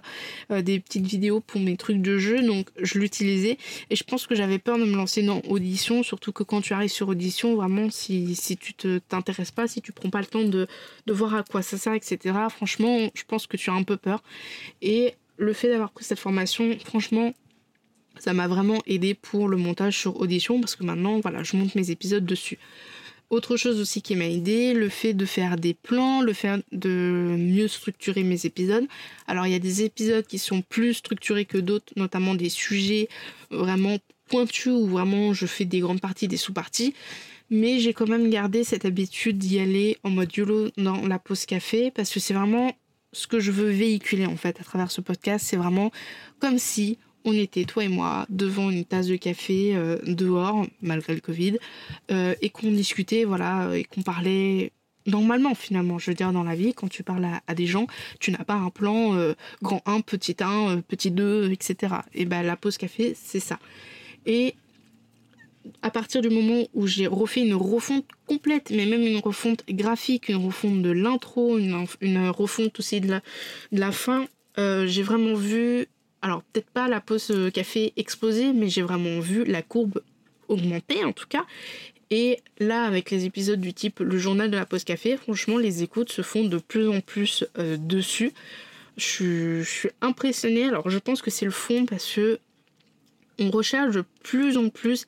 [0.50, 2.42] euh, des petites vidéos pour mes trucs de jeu.
[2.42, 3.58] Donc je l'utilisais
[3.90, 6.02] et je pense que j'avais peur de me lancer dans Audition.
[6.02, 9.92] Surtout que quand tu arrives sur Audition, vraiment, si, si tu t'intéresses pas, si tu
[9.92, 10.66] prends pas le temps de,
[11.06, 12.18] de voir à quoi ça sert, etc.,
[12.50, 14.22] franchement, je pense que tu as un peu peur.
[14.82, 17.34] Et le fait d'avoir pris cette formation, franchement,
[18.18, 21.74] ça m'a vraiment aidé pour le montage sur Audition parce que maintenant, voilà, je monte
[21.74, 22.58] mes épisodes dessus.
[23.30, 27.34] Autre chose aussi qui m'a aidé, le fait de faire des plans, le fait de
[27.38, 28.86] mieux structurer mes épisodes.
[29.26, 33.08] Alors il y a des épisodes qui sont plus structurés que d'autres, notamment des sujets
[33.50, 36.94] vraiment pointus où vraiment je fais des grandes parties, des sous-parties.
[37.50, 41.44] Mais j'ai quand même gardé cette habitude d'y aller en mode YOLO dans la pause
[41.46, 42.72] café parce que c'est vraiment
[43.12, 45.46] ce que je veux véhiculer en fait à travers ce podcast.
[45.48, 45.90] C'est vraiment
[46.40, 51.14] comme si on était, toi et moi, devant une tasse de café euh, dehors, malgré
[51.14, 51.58] le Covid,
[52.10, 54.72] euh, et qu'on discutait, voilà, et qu'on parlait
[55.06, 55.98] normalement finalement.
[55.98, 57.86] Je veux dire, dans la vie, quand tu parles à, des gens,
[58.20, 61.94] tu n'as pas un plan euh, grand 1, petit 1, petit 2, etc.
[62.14, 63.58] Et ben la pause café, c'est ça.
[64.26, 64.54] Et
[65.80, 70.28] à partir du moment où j'ai refait une refonte complète, mais même une refonte graphique,
[70.28, 71.86] une refonte de l'intro, une,
[72.28, 73.20] refonte aussi de
[73.72, 74.26] la, fin,
[74.58, 75.88] j'ai vraiment vu
[76.24, 80.02] alors peut-être pas la pause euh, café exploser, mais j'ai vraiment vu la courbe
[80.48, 81.44] augmenter en tout cas.
[82.10, 85.82] Et là, avec les épisodes du type le journal de la pause café, franchement, les
[85.82, 88.32] écoutes se font de plus en plus euh, dessus.
[88.96, 90.64] Je, je, suis impressionnée.
[90.64, 92.38] Alors, je pense que c'est le fond parce que
[93.38, 95.06] on recherche de plus en plus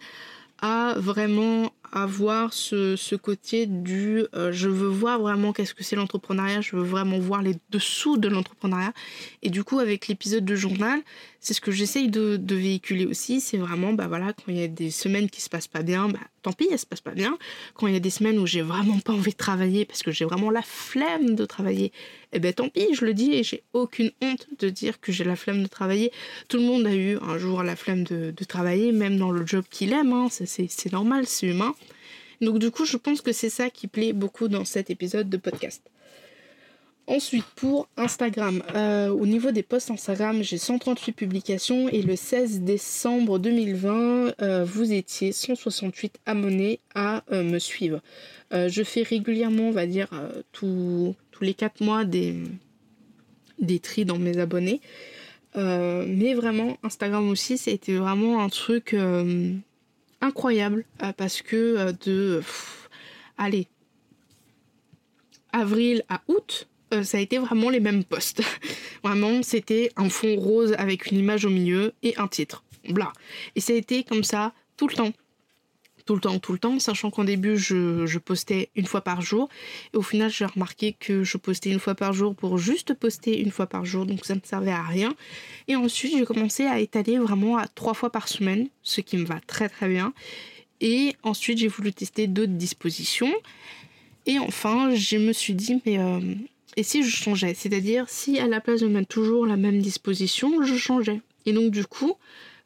[0.61, 5.97] à vraiment avoir ce, ce côté du euh, je veux voir vraiment qu'est-ce que c'est
[5.97, 8.93] l'entrepreneuriat, je veux vraiment voir les dessous de l'entrepreneuriat.
[9.43, 11.01] Et du coup, avec l'épisode de journal,
[11.41, 13.41] c'est ce que j'essaye de, véhiculer aussi.
[13.41, 16.09] C'est vraiment, bah voilà, quand il y a des semaines qui se passent pas bien,
[16.09, 17.39] bah tant pis, elles se passent pas bien.
[17.75, 20.11] Quand il y a des semaines où j'ai vraiment pas envie de travailler parce que
[20.11, 21.93] j'ai vraiment la flemme de travailler,
[22.33, 25.25] eh ben tant pis, je le dis et j'ai aucune honte de dire que j'ai
[25.25, 26.13] la flemme de travailler.
[26.49, 29.47] Tout le monde a eu un jour la flemme de, de travailler, même dans le
[29.47, 30.29] job qu'il aime, hein.
[30.31, 31.75] c'est normal, c'est humain.
[32.41, 35.37] Donc du coup, je pense que c'est ça qui plaît beaucoup dans cet épisode de
[35.37, 35.83] podcast.
[37.09, 42.63] Ensuite, pour Instagram, euh, au niveau des posts Instagram, j'ai 138 publications et le 16
[42.63, 48.01] décembre 2020, euh, vous étiez 168 abonnés à euh, me suivre.
[48.51, 50.09] je fais régulièrement, on va dire,
[50.51, 52.35] tous les 4 mois des,
[53.61, 54.81] des tris dans mes abonnés.
[55.55, 58.97] mais vraiment, Instagram aussi, ça a été vraiment un truc
[60.21, 60.85] incroyable
[61.17, 62.43] parce que de,
[63.39, 63.69] allez,
[65.53, 66.69] avril à août,
[67.03, 68.43] ça a été vraiment les mêmes posts.
[69.05, 72.65] vraiment, c'était un fond rose avec une image au milieu et un titre.
[72.89, 73.13] Bla.
[73.55, 75.13] Et ça a été comme ça tout le temps
[76.07, 79.49] tout le temps, tout le temps, sachant qu'au début je, postais une fois par jour.
[79.93, 83.41] Et au final j'ai remarqué que je postais une fois par jour pour juste poster
[83.41, 85.15] une fois par jour, donc ça ne servait à rien.
[85.69, 89.27] Et ensuite j'ai commencé à étaler vraiment à trois fois par semaine, ce qui me
[89.27, 90.15] va très très bien.
[90.81, 93.35] Et ensuite j'ai voulu tester d'autres dispositions.
[94.27, 95.99] Et enfin je me suis dit mais...
[95.99, 96.21] Euh,
[96.79, 97.55] et si je changeais?
[97.55, 101.21] C'est-à-dire si à la place de mettre toujours la même disposition, je changeais.
[101.47, 102.15] Et donc du coup,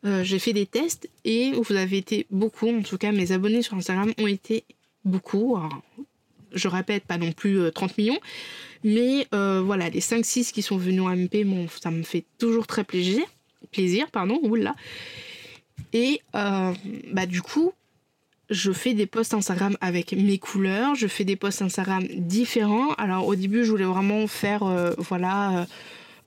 [0.06, 3.62] euh, j'ai fait des tests et vous avez été beaucoup, en tout cas mes abonnés
[3.62, 4.64] sur Instagram ont été
[5.04, 5.58] beaucoup.
[6.52, 8.18] je répète, pas non plus 30 euh, millions,
[8.82, 11.46] mais euh, voilà, les 5-6 qui sont venus en MP,
[11.80, 13.22] ça me fait toujours très plaisir.
[13.72, 14.74] Plaisir, pardon, oula.
[15.92, 17.72] Et bah du coup,
[18.48, 22.92] je fais des posts Instagram avec mes couleurs, je fais des posts Instagram différents.
[22.94, 24.64] Alors au début, je voulais vraiment faire,
[24.98, 25.66] voilà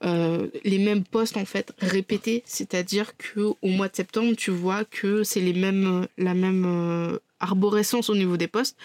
[0.03, 4.83] euh, les mêmes postes en fait répétés, c'est-à-dire que au mois de septembre, tu vois
[4.83, 8.77] que c'est les mêmes, la même euh, arborescence au niveau des postes.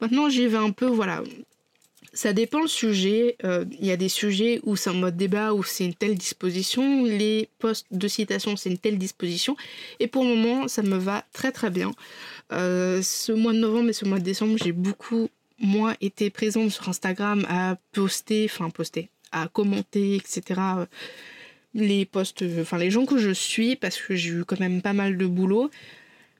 [0.00, 1.22] Maintenant, j'y vais un peu, voilà.
[2.12, 3.36] Ça dépend le sujet.
[3.44, 6.16] Euh, il y a des sujets où c'est en mode débat, où c'est une telle
[6.16, 7.04] disposition.
[7.04, 9.56] Les postes de citation, c'est une telle disposition.
[10.00, 11.92] Et pour le moment, ça me va très très bien.
[12.50, 15.28] ce mois de novembre et ce mois de décembre, j'ai beaucoup
[15.60, 20.60] moins été présente sur Instagram à poster, enfin poster, à commenter, etc.
[21.74, 24.92] Les posts, enfin les gens que je suis, parce que j'ai eu quand même pas
[24.92, 25.70] mal de boulot.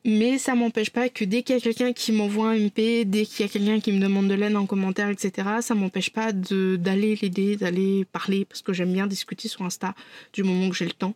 [0.05, 3.27] Mais ça m'empêche pas que dès qu'il y a quelqu'un qui m'envoie un MP, dès
[3.27, 6.33] qu'il y a quelqu'un qui me demande de l'aide en commentaire, etc., ça m'empêche pas
[6.33, 9.95] d'aller l'aider, d'aller parler, parce que j'aime bien discuter sur Insta
[10.33, 11.15] du moment que j'ai le temps.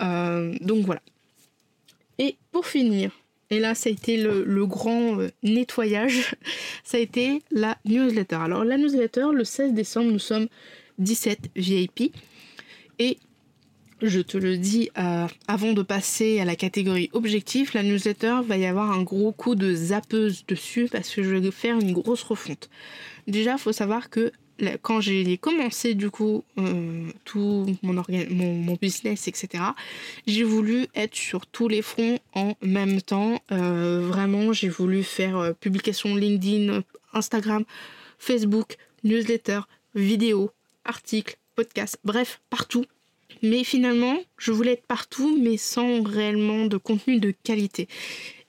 [0.00, 1.00] Euh, donc voilà.
[2.18, 3.10] Et pour finir,
[3.48, 6.34] et là ça a été le, le, grand euh, nettoyage,
[6.84, 8.36] ça a été la newsletter.
[8.36, 10.48] Alors la newsletter, le 16 décembre, nous sommes
[10.98, 12.14] 17 VIP.
[12.98, 13.18] Et
[14.02, 18.56] je te le dis euh, avant de passer à la catégorie objectif, la newsletter va
[18.58, 22.22] y avoir un gros coup de zappeuse dessus parce que je vais faire une grosse
[22.22, 22.68] refonte.
[23.26, 24.32] Déjà, il faut savoir que
[24.80, 29.64] quand j'ai commencé du coup euh, tout mon, mon, business, etc.,
[30.26, 33.40] j'ai voulu être sur tous les fronts en même temps.
[33.52, 36.82] Euh, vraiment, j'ai voulu faire publication LinkedIn,
[37.12, 37.64] Instagram,
[38.18, 39.60] Facebook, newsletter,
[39.94, 40.50] vidéo,
[40.86, 42.84] articles, podcasts, bref, partout.
[43.42, 47.88] Mais finalement, je voulais être partout, mais sans réellement de contenu de qualité.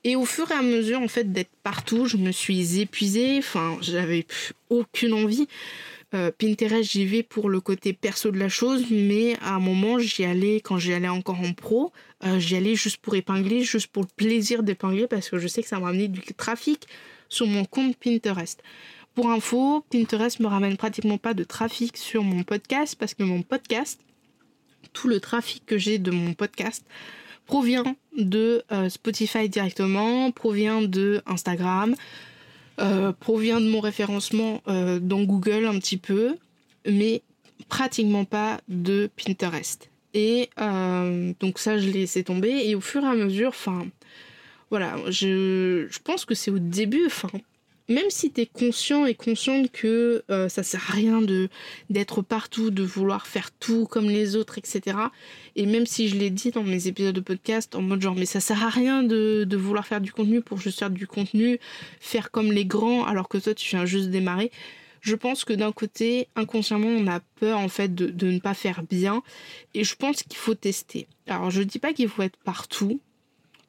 [0.03, 3.39] Et au fur et à mesure, en fait, d'être partout, je me suis épuisée.
[3.39, 4.25] Enfin, j'avais
[4.69, 5.47] aucune envie.
[6.13, 9.99] Euh, Pinterest, j'y vais pour le côté perso de la chose, mais à un moment,
[9.99, 11.91] j'y allais, quand j'y allais encore en pro,
[12.23, 15.61] euh, j'y allais juste pour épingler, juste pour le plaisir d'épingler, parce que je sais
[15.61, 16.87] que ça m'a amené du trafic
[17.27, 18.63] sur mon compte Pinterest.
[19.17, 23.41] Pour info, Pinterest me ramène pratiquement pas de trafic sur mon podcast parce que mon
[23.41, 23.99] podcast,
[24.93, 26.85] tout le trafic que j'ai de mon podcast
[27.47, 31.95] provient de euh, Spotify directement, provient de Instagram,
[32.79, 36.35] euh, provient de mon référencement euh, dans Google un petit peu,
[36.87, 37.23] mais
[37.69, 39.89] pratiquement pas de Pinterest.
[40.13, 40.51] Et
[41.39, 42.51] donc ça, je l'ai laissé tomber.
[42.69, 43.87] Et au fur et à mesure, enfin,
[44.69, 47.31] voilà, je, je pense que c'est au début, enfin,
[47.89, 51.49] même si tu es conscient et consciente que euh, ça sert à rien de
[51.89, 54.97] d'être partout, de vouloir faire tout comme les autres, etc.
[55.55, 58.25] Et même si je l'ai dit dans mes épisodes de podcast en mode genre mais
[58.25, 61.59] ça sert à rien de, de vouloir faire du contenu pour juste faire du contenu,
[61.99, 64.51] faire comme les grands alors que toi tu viens juste démarrer.
[65.01, 68.53] Je pense que d'un côté, inconsciemment, on a peur en fait de, de ne pas
[68.53, 69.21] faire bien.
[69.73, 71.07] Et je pense qu'il faut tester.
[71.27, 72.99] Alors je dis pas qu'il faut être partout,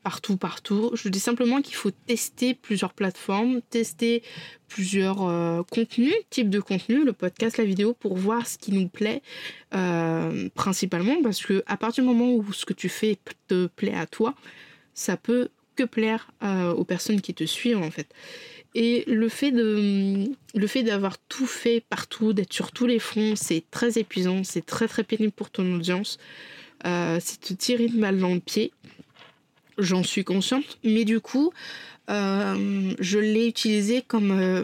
[0.09, 0.90] partout, partout.
[0.94, 4.23] Je dis simplement qu'il faut tester plusieurs plateformes, tester
[4.66, 8.88] plusieurs euh, contenus, types de contenus, le podcast, la vidéo, pour voir ce qui nous
[8.88, 9.21] plaît
[9.75, 13.18] euh, principalement, parce que à partir du moment où ce que tu fais
[13.49, 14.35] te plaît à toi,
[14.94, 18.09] ça peut que plaire euh, aux personnes qui te suivent en fait.
[18.75, 23.37] Et le fait de, le fait d'avoir tout fait partout, d'être sur tous les fronts,
[23.37, 26.18] c'est très épuisant, c'est très très pénible pour ton audience.
[26.83, 28.73] c'est te tirer une balle dans le pied
[29.79, 31.53] j'en suis consciente, mais du coup,
[32.11, 34.62] euh, je l'ai utilisé comme, euh,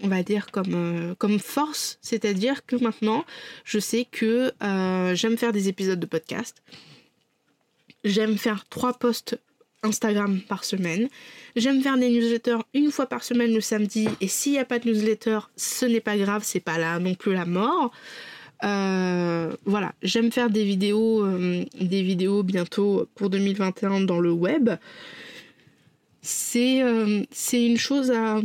[0.00, 3.24] on va dire, comme, euh, comme force, c'est-à-dire que maintenant,
[3.64, 4.52] je sais que
[5.14, 6.62] j'aime faire des épisodes de podcast,
[8.04, 9.38] j'aime faire trois posts
[9.82, 11.08] Instagram par semaine,
[11.56, 14.78] j'aime faire des newsletters une fois par semaine le samedi, et s'il n'y a pas
[14.78, 17.92] de newsletter, ce n'est pas grave, c'est pas là non plus la mort.
[19.64, 21.26] Voilà, j'aime faire des vidéos,
[21.80, 24.70] vidéos bientôt pour 2021 dans le web.
[26.22, 28.40] C'est une chose à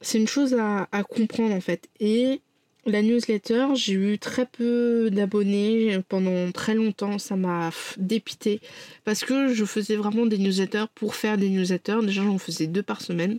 [0.00, 1.88] c'est une chose à, à comprendre en fait.
[2.00, 2.40] Et
[2.84, 8.60] la newsletter, j'ai eu très peu d'abonnés pendant très longtemps, ça m'a dépité
[9.04, 12.00] parce que je faisais vraiment des newsletters pour faire des newsletters.
[12.02, 13.38] Déjà, j'en faisais deux par semaine.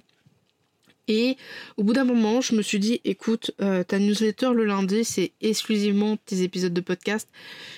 [1.08, 1.38] Et
[1.78, 5.34] au bout d'un moment, je me suis dit, écoute, euh, ta newsletter le lundi, c'est
[5.42, 7.28] exclusivement tes épisodes de podcast.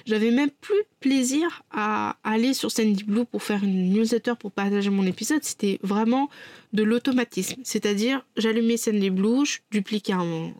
[0.05, 4.89] J'avais même plus plaisir à aller sur Sandy Blue pour faire une newsletter pour partager
[4.89, 5.43] mon épisode.
[5.43, 6.29] C'était vraiment
[6.73, 7.61] de l'automatisme.
[7.63, 10.53] C'est-à-dire, j'allumais Sandy Blue, je dupliquais un,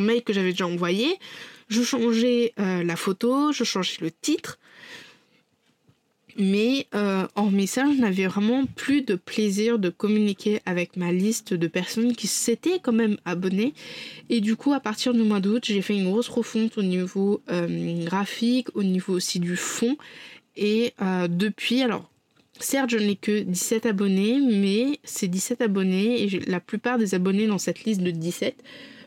[0.00, 1.18] mail que j'avais déjà envoyé.
[1.68, 4.58] Je changeais euh, la photo, je changeais le titre.
[6.38, 11.54] Mais euh, en message, je n'avais vraiment plus de plaisir de communiquer avec ma liste
[11.54, 13.74] de personnes qui s'étaient quand même abonnées.
[14.28, 17.42] Et du coup, à partir du mois d'août, j'ai fait une grosse refonte au niveau
[17.50, 19.96] euh, graphique, au niveau aussi du fond.
[20.56, 20.92] Et
[21.30, 22.12] depuis, alors
[22.60, 27.46] Certes, je n'ai que 17 abonnés, mais ces 17 abonnés, et la plupart des abonnés
[27.46, 28.54] dans cette liste de 17,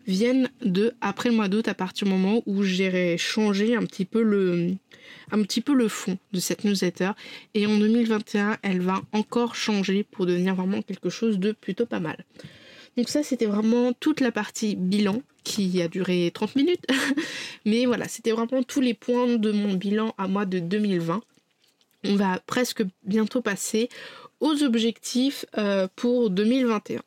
[0.07, 4.05] viennent de après le mois d'août, à partir du moment où j'ai changé un petit
[4.05, 4.71] peu le
[5.31, 7.11] un petit peu le fond de cette newsletter.
[7.53, 11.99] Et en 2021, elle va encore changer pour devenir vraiment quelque chose de plutôt pas
[11.99, 12.25] mal.
[12.97, 16.85] Donc ça, c'était vraiment toute la partie bilan qui a duré 30 minutes.
[17.65, 21.21] Mais voilà, c'était vraiment tous les points de mon bilan à moi de 2020
[22.07, 23.89] on va presque bientôt passer
[24.39, 27.01] aux objectifs euh, pour 2021.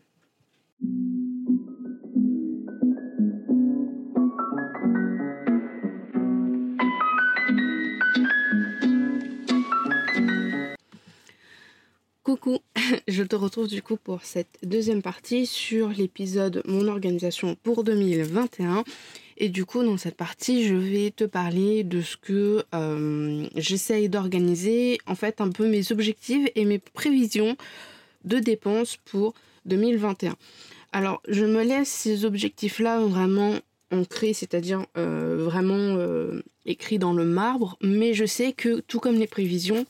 [12.29, 12.59] Coucou,
[13.09, 18.85] je te retrouve du coup pour cette deuxième partie sur l'épisode Mon organisation pour 2021.
[19.39, 24.11] Et du coup, dans cette partie, je vais te parler de ce que euh, j'essaye
[24.11, 27.57] d'organiser, en fait, un peu mes objectifs et mes prévisions
[28.25, 29.33] de dépenses pour
[29.65, 30.37] 2021.
[30.93, 33.55] Alors, je me laisse ces objectifs-là vraiment
[33.91, 39.17] ancrés, c'est-à-dire euh, vraiment euh, écrits dans le marbre, mais je sais que tout comme
[39.17, 39.87] les prévisions,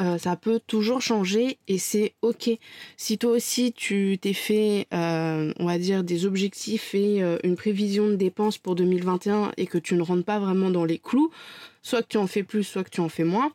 [0.00, 2.50] euh, ça peut toujours changer et c'est ok.
[2.96, 7.56] Si toi aussi tu t'es fait, euh, on va dire, des objectifs et euh, une
[7.56, 11.30] prévision de dépenses pour 2021 et que tu ne rentres pas vraiment dans les clous,
[11.82, 13.52] soit que tu en fais plus, soit que tu en fais moins,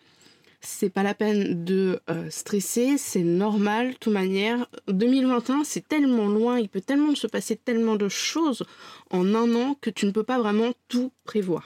[0.62, 4.67] c'est pas la peine de stresser, c'est normal, de toute manière.
[4.88, 8.63] 2021, c'est tellement loin, il peut tellement se passer tellement de choses
[9.12, 11.63] en un an que tu ne peux pas vraiment tout prévoir.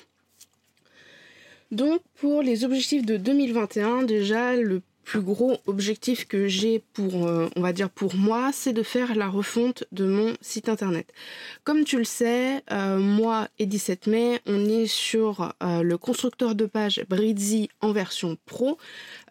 [1.71, 7.47] Donc pour les objectifs de 2021, déjà le plus gros objectif que j'ai pour, euh,
[7.55, 11.11] on va dire pour moi, c'est de faire la refonte de mon site internet.
[11.63, 16.55] Comme tu le sais, euh, moi et 17 mai, on est sur euh, le constructeur
[16.55, 18.77] de page Bridzi en version pro.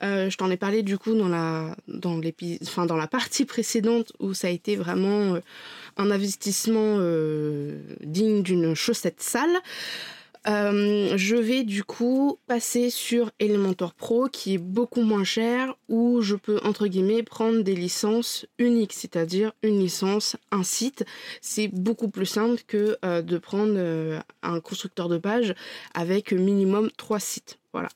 [0.03, 5.38] je t'en ai parlé du coup dans la partie précédente où ça a été vraiment
[5.96, 6.98] un investissement
[8.03, 9.61] digne d'une chaussette sale.
[10.48, 16.22] Euh, je vais du coup passer sur Elementor Pro qui est beaucoup moins cher où
[16.22, 21.05] je peux entre guillemets prendre des licences uniques, c'est-à-dire une licence, un site.
[21.42, 25.55] C'est beaucoup plus simple que euh, de prendre euh, un constructeur de page
[25.92, 27.59] avec minimum trois sites.
[27.72, 27.90] Voilà.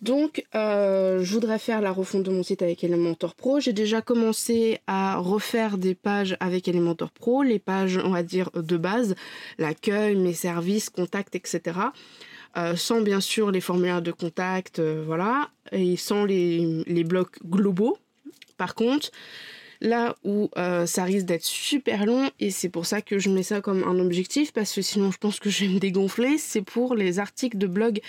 [0.00, 3.58] Donc, euh, je voudrais faire la refonte de mon site avec Elementor Pro.
[3.58, 8.50] J'ai déjà commencé à refaire des pages avec Elementor Pro, les pages, on va dire,
[8.54, 9.16] de base,
[9.58, 11.78] l'accueil, mes services, contacts, etc.
[12.56, 17.38] Euh, sans bien sûr les formulaires de contact, euh, voilà, et sans les, les blocs
[17.44, 17.98] globaux.
[18.56, 19.10] Par contre,
[19.80, 23.42] là où euh, ça risque d'être super long et c'est pour ça que je mets
[23.42, 26.62] ça comme un objectif parce que sinon je pense que je vais me dégonfler, c'est
[26.62, 28.00] pour les articles de blog.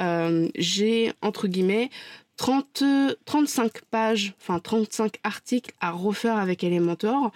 [0.00, 1.90] Euh, j'ai entre guillemets
[2.36, 2.82] 30,
[3.24, 7.30] 35 pages, enfin 35 articles à refaire avec Elementor.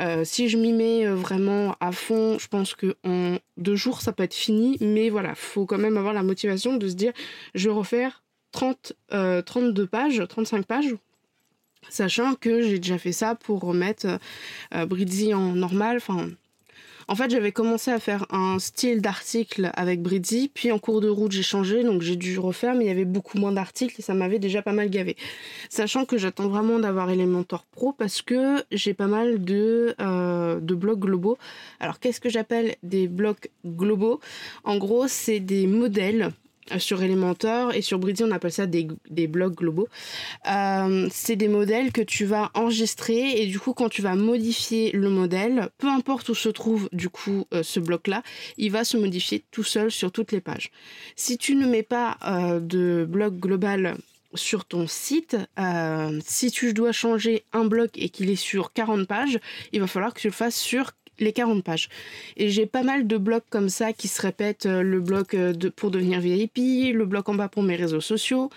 [0.00, 4.12] Euh, si je m'y mets vraiment à fond, je pense que en deux jours ça
[4.12, 7.12] peut être fini, mais voilà, faut quand même avoir la motivation de se dire
[7.54, 8.94] je vais refaire 30,
[9.44, 10.94] 32 pages, 35 pages,
[11.90, 14.06] Sachant que j'ai déjà fait ça pour remettre
[14.74, 15.96] euh, en normal.
[15.98, 16.28] Enfin,
[17.10, 21.08] en fait, j'avais commencé à faire un style d'article avec Bridzi, puis en cours de
[21.08, 24.02] route, j'ai changé, donc j'ai dû refaire, mais il y avait beaucoup moins d'articles et
[24.02, 25.16] ça m'avait déjà pas mal gavé.
[25.70, 30.74] Sachant que j'attends vraiment d'avoir Elementor Pro parce que j'ai pas mal de, euh, de
[30.74, 31.38] blocs globaux.
[31.80, 34.20] Alors, qu'est-ce que j'appelle des blocs globaux?
[34.64, 36.30] En gros, c'est des modèles
[36.78, 39.88] sur Elementor et sur Bridge on appelle ça des, des blocs globaux.
[40.50, 44.92] Euh, c'est des modèles que tu vas enregistrer et du coup quand tu vas modifier
[44.92, 48.22] le modèle, peu importe où se trouve du coup euh, ce bloc-là,
[48.56, 50.70] il va se modifier tout seul sur toutes les pages.
[51.16, 53.96] Si tu ne mets pas euh, de bloc global
[54.34, 55.38] sur ton site,
[56.22, 59.38] si tu dois changer un bloc et qu'il est sur 40 pages,
[59.72, 61.88] il va falloir que tu le fasses sur les 40 pages.
[62.36, 65.52] Et j'ai pas mal de blocs comme ça qui se répètent, euh, le bloc euh,
[65.76, 68.50] pour devenir VIP, le bloc en bas pour mes réseaux sociaux,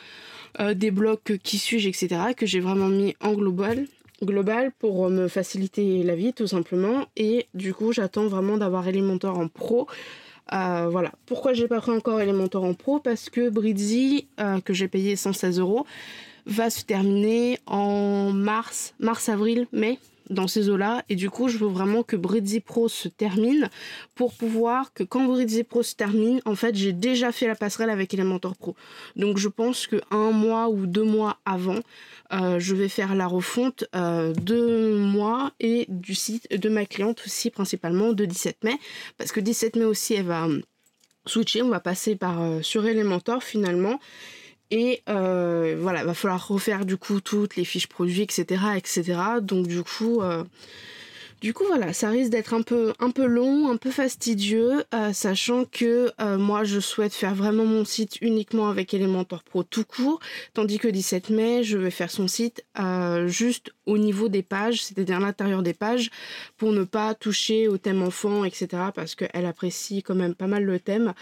[0.60, 3.88] euh, des blocs qui suis-je, etc., que j'ai vraiment mis en global,
[4.24, 7.06] global pour me faciliter la vie tout simplement.
[7.18, 9.88] Et du coup, j'attends vraiment d'avoir Elementor en pro.
[10.52, 11.12] voilà.
[11.26, 13.00] Pourquoi j'ai pas pris encore Elementor en pro?
[13.00, 14.28] Parce que Bridzi,
[14.64, 15.88] que j'ai payé 116 euros,
[16.46, 19.98] va se terminer en mars, mars, avril, mai
[20.30, 21.04] dans ces eaux-là.
[21.10, 23.70] Et du coup, je veux vraiment que Bridzi Pro se termine
[24.16, 27.90] pour pouvoir que quand Bridzi Pro se termine, en fait, j'ai déjà fait la passerelle
[27.90, 28.76] avec Elementor Pro.
[29.16, 31.80] Donc, je pense que un mois ou deux mois avant,
[32.34, 37.22] euh, je vais faire la refonte euh, de moi et du site de ma cliente
[37.26, 38.78] aussi, principalement de 17 mai.
[39.18, 40.48] Parce que 17 mai aussi, elle va
[41.26, 41.62] switcher.
[41.62, 44.00] On va passer par euh, sur Elementor finalement.
[44.72, 48.64] Et euh, voilà, va falloir refaire du coup toutes les fiches produits, etc.
[48.78, 49.20] etc.
[49.42, 50.44] Donc du coup, euh,
[51.42, 55.12] du coup, voilà, ça risque d'être un peu, un peu long, un peu fastidieux, euh,
[55.12, 59.84] sachant que euh, moi, je souhaite faire vraiment mon site uniquement avec Elementor Pro tout
[59.84, 60.20] court,
[60.54, 64.84] tandis que 17 mai, je vais faire son site euh, juste au niveau des pages,
[64.84, 66.12] c'est-à-dire à l'intérieur des pages,
[66.58, 70.64] pour ne pas toucher au thème enfant, etc., parce qu'elle apprécie quand même pas mal
[70.64, 71.14] le thème,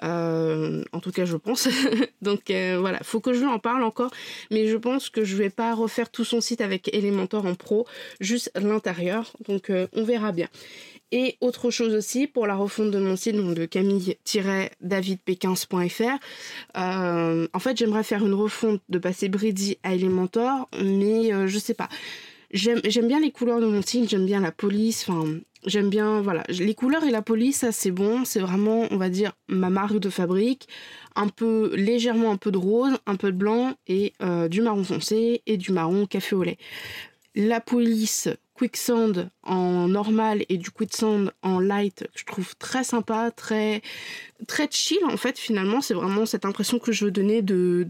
[0.00, 1.68] en tout cas, je pense.
[2.22, 4.10] Donc voilà, faut que je lui en parle encore,
[4.50, 7.86] mais je pense que je vais pas refaire tout son site avec Elementor en pro,
[8.20, 9.32] juste l'intérieur.
[9.46, 10.48] Donc on verra bien.
[11.12, 16.18] Et autre chose aussi, pour la refonte de mon site, donc de camille-davidp15.fr,
[16.76, 21.58] euh, en fait, j'aimerais faire une refonte de passer Brady à Elementor, mais euh, je
[21.58, 21.88] sais pas.
[22.52, 25.26] J'aime bien les couleurs de mon site, j'aime bien la police, enfin,
[25.64, 26.42] j'aime bien, voilà.
[26.48, 29.98] Les couleurs et la police, ça c'est bon, c'est vraiment, on va dire, ma marque
[29.98, 30.68] de fabrique.
[31.14, 34.84] Un peu, légèrement un peu de rose, un peu de blanc et euh, du marron
[34.84, 36.58] foncé et du marron café au lait.
[37.34, 43.82] La police, Quicksand en normal et du Quicksand en light je trouve très sympa, très,
[44.46, 45.80] très chill en fait finalement.
[45.80, 47.84] C'est vraiment cette impression que je veux donner de,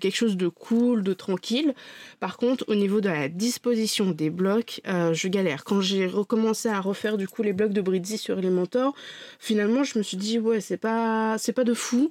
[0.00, 1.74] quelque chose de cool, de tranquille.
[2.20, 5.64] Par contre au niveau de la disposition des blocs, euh, je galère.
[5.64, 8.94] Quand j'ai recommencé à refaire du coup les blocs de Bridzi sur Elementor,
[9.38, 12.10] finalement je me suis dit ouais c'est pas, c'est pas de fou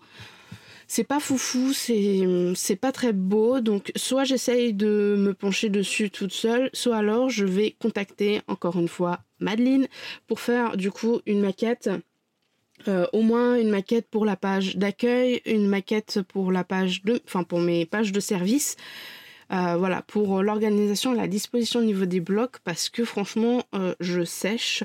[0.88, 3.60] c'est pas foufou, c'est pas très beau.
[3.60, 8.78] Donc soit j'essaye de me pencher dessus toute seule, soit alors je vais contacter encore
[8.80, 9.88] une fois Madeline
[10.28, 11.90] pour faire du coup une maquette.
[12.90, 17.22] Euh, au moins une maquette pour la page d'accueil, une maquette pour la page de,
[17.26, 18.76] enfin pour mes pages de service,
[19.52, 24.24] euh, voilà, pour l'organisation la disposition au niveau des blocs, parce que franchement, euh, je
[24.24, 24.84] sèche.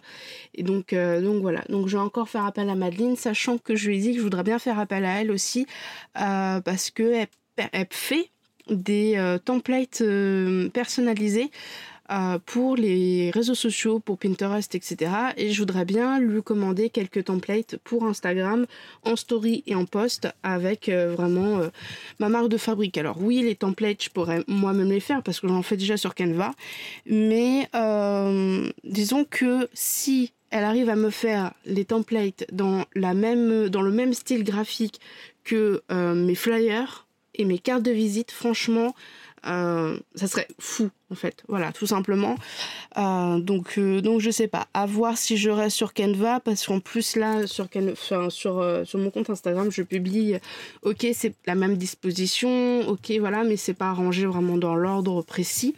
[0.55, 1.63] Et donc, euh, donc voilà.
[1.69, 4.19] Donc je vais encore faire appel à Madeleine, sachant que je lui ai dit que
[4.19, 5.67] je voudrais bien faire appel à elle aussi,
[6.15, 8.31] parce que elle fait
[8.69, 10.03] des templates
[10.73, 11.51] personnalisés
[12.11, 15.13] euh, pour les réseaux sociaux, pour Pinterest, etc.
[15.37, 18.67] Et je voudrais bien lui commander quelques templates pour Instagram,
[19.05, 21.69] en story et en post, avec euh, vraiment euh,
[22.19, 22.99] ma marque de fabrique.
[22.99, 26.17] Alors oui, les templates, je pourrais moi-même les faire parce que j'en fais déjà sur
[26.17, 26.53] Canva.
[27.07, 27.69] Mais
[28.85, 33.93] disons que si elle arrive à me faire les templates dans, la même, dans le
[33.93, 35.01] même style graphique
[35.45, 37.07] que mes flyers
[37.37, 38.95] et mes cartes de visite, franchement,
[39.47, 41.43] euh, ça serait fou en fait.
[41.49, 42.37] Voilà tout simplement.
[42.99, 44.69] Euh, donc euh, donc je sais pas.
[44.75, 47.69] À voir si je reste sur Canva parce qu'en plus là sur
[48.31, 50.37] sur sur mon compte Instagram je publie
[50.83, 55.75] ok c'est la même disposition ok voilà mais c'est pas arrangé vraiment dans l'ordre précis.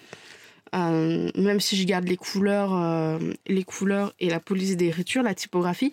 [0.75, 5.93] Même si je garde les couleurs les couleurs et la police d'écriture la typographie.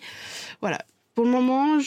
[0.60, 0.78] Voilà.
[1.14, 1.80] Pour le moment,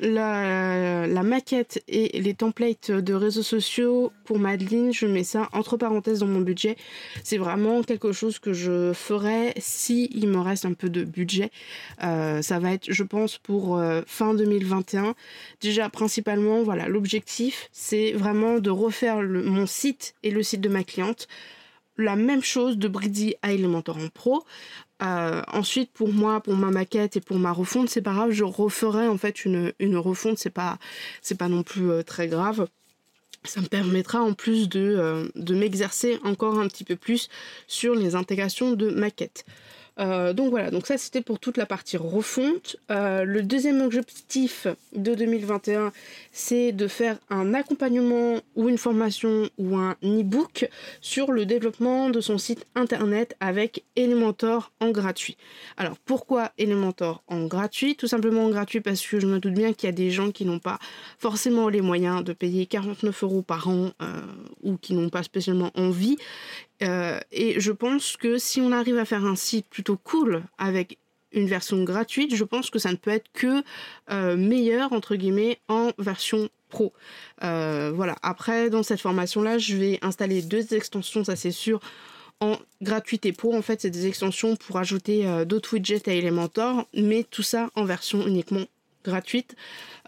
[0.00, 6.20] la, maquette et les templates de réseaux sociaux pour Madeline, je mets ça entre parenthèses
[6.20, 6.76] dans mon budget.
[7.24, 11.50] C'est vraiment quelque chose que je ferai si il me reste un peu de budget.
[12.02, 15.14] Euh, ça va être, je pense, pour euh, fin 2021.
[15.60, 20.84] Déjà, principalement, voilà, l'objectif, c'est vraiment de refaire mon site et le site de ma
[20.84, 21.28] cliente
[21.98, 24.44] la même chose de Brady à Elementor en Pro
[25.02, 28.44] euh, ensuite, pour moi, pour ma maquette et pour ma refonte, c'est pas grave, je
[28.44, 30.78] referai en fait une, refonte, c'est pas,
[31.38, 32.66] pas non plus euh, très grave.
[33.44, 37.28] Ça me permettra en plus de, euh, de m'exercer encore un petit peu plus
[37.68, 39.44] sur les intégrations de maquette.
[39.98, 42.76] Euh, donc voilà, donc ça c'était pour toute la partie refonte.
[42.90, 45.92] Euh, le deuxième objectif de 2021,
[46.32, 50.68] c'est de faire un accompagnement ou une formation ou un e-book
[51.00, 55.36] sur le développement de son site internet avec Elementor en gratuit.
[55.76, 57.96] Alors pourquoi Elementor en gratuit?
[57.96, 60.30] Tout simplement en gratuit parce que je me doute bien qu'il y a des gens
[60.30, 60.78] qui n'ont pas
[61.18, 64.20] forcément les moyens de payer 49 euros par an euh,
[64.62, 66.18] ou qui n'ont pas spécialement envie.
[66.82, 70.98] Euh, et je pense que si on arrive à faire un site plutôt cool avec
[71.32, 73.62] une version gratuite, je pense que ça ne peut être que
[74.10, 76.92] euh, meilleur entre guillemets en version pro.
[77.42, 78.16] Euh, voilà.
[78.22, 81.80] Après, dans cette formation-là, je vais installer deux extensions, ça c'est sûr,
[82.40, 83.54] en gratuité pro.
[83.54, 87.84] En fait, c'est des extensions pour ajouter d'autres widgets à Elementor, mais tout ça en
[87.84, 88.66] version uniquement
[89.06, 89.56] gratuite.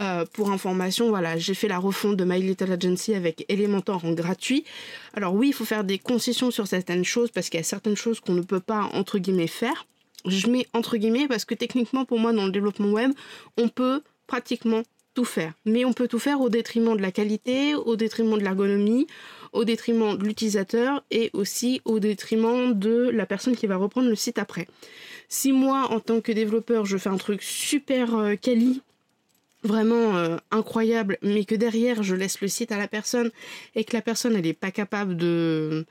[0.01, 4.12] Euh, pour information, voilà, j'ai fait la refonte de My Little Agency avec Elementor en
[4.12, 4.64] gratuit.
[5.14, 7.96] Alors oui, il faut faire des concessions sur certaines choses parce qu'il y a certaines
[7.96, 9.86] choses qu'on ne peut pas entre guillemets faire.
[10.26, 13.12] Je mets entre guillemets parce que techniquement pour moi dans le développement web,
[13.57, 14.82] on peut pratiquement
[15.14, 15.53] tout faire.
[15.64, 19.07] Mais on peut tout faire au détriment de la qualité, au détriment de l'ergonomie,
[19.53, 24.14] au détriment de l'utilisateur et aussi au détriment de la personne qui va reprendre le
[24.14, 24.68] site après.
[25.28, 28.82] Si moi, en tant que développeur, je fais un truc super euh, quali
[29.68, 33.30] vraiment euh, incroyable, mais que derrière je laisse le site à la personne
[33.76, 35.86] et que la personne elle n'est pas capable de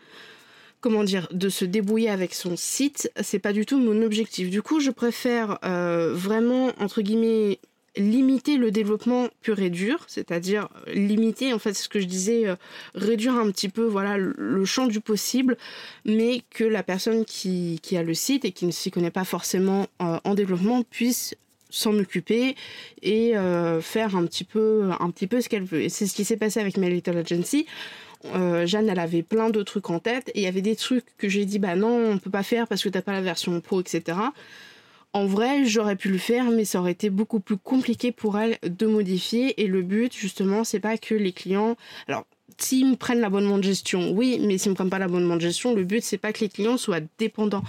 [0.81, 4.49] comment dire de se débrouiller avec son site, c'est pas du tout mon objectif.
[4.49, 7.59] Du coup, je préfère euh, vraiment entre guillemets
[7.95, 12.55] limiter le développement pur et dur, c'est-à-dire limiter en fait ce que je disais, euh,
[12.93, 15.57] réduire un petit peu voilà le, champ du possible,
[16.05, 19.23] mais que la personne qui, qui a le site et qui ne s'y connaît pas
[19.23, 21.35] forcément en développement puisse
[21.77, 22.55] s'en occuper
[23.01, 25.89] et euh, faire un petit peu un petit peu ce qu'elle veut.
[25.89, 27.65] C'est ce qui s'est passé avec My Little Agency.
[28.25, 31.05] Euh, Jeanne, elle avait plein de trucs en tête et il y avait des trucs
[31.17, 33.59] que j'ai dit bah non, on peut pas faire parce que t'as pas la version
[33.61, 34.17] pro, etc.
[35.13, 38.57] En vrai, j'aurais pu le faire, mais ça aurait été beaucoup plus compliqué pour elle
[38.63, 39.61] de modifier.
[39.61, 41.75] Et le but, justement, c'est pas que les clients.
[42.07, 42.25] Alors,
[42.57, 45.75] s'ils me prennent l'abonnement de gestion, oui, mais s'ils me prennent pas l'abonnement de gestion,
[45.75, 47.63] le but c'est pas que les clients soient dépendants.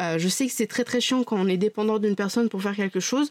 [0.00, 2.62] Euh, je sais que c'est très très chiant quand on est dépendant d'une personne pour
[2.62, 3.30] faire quelque chose.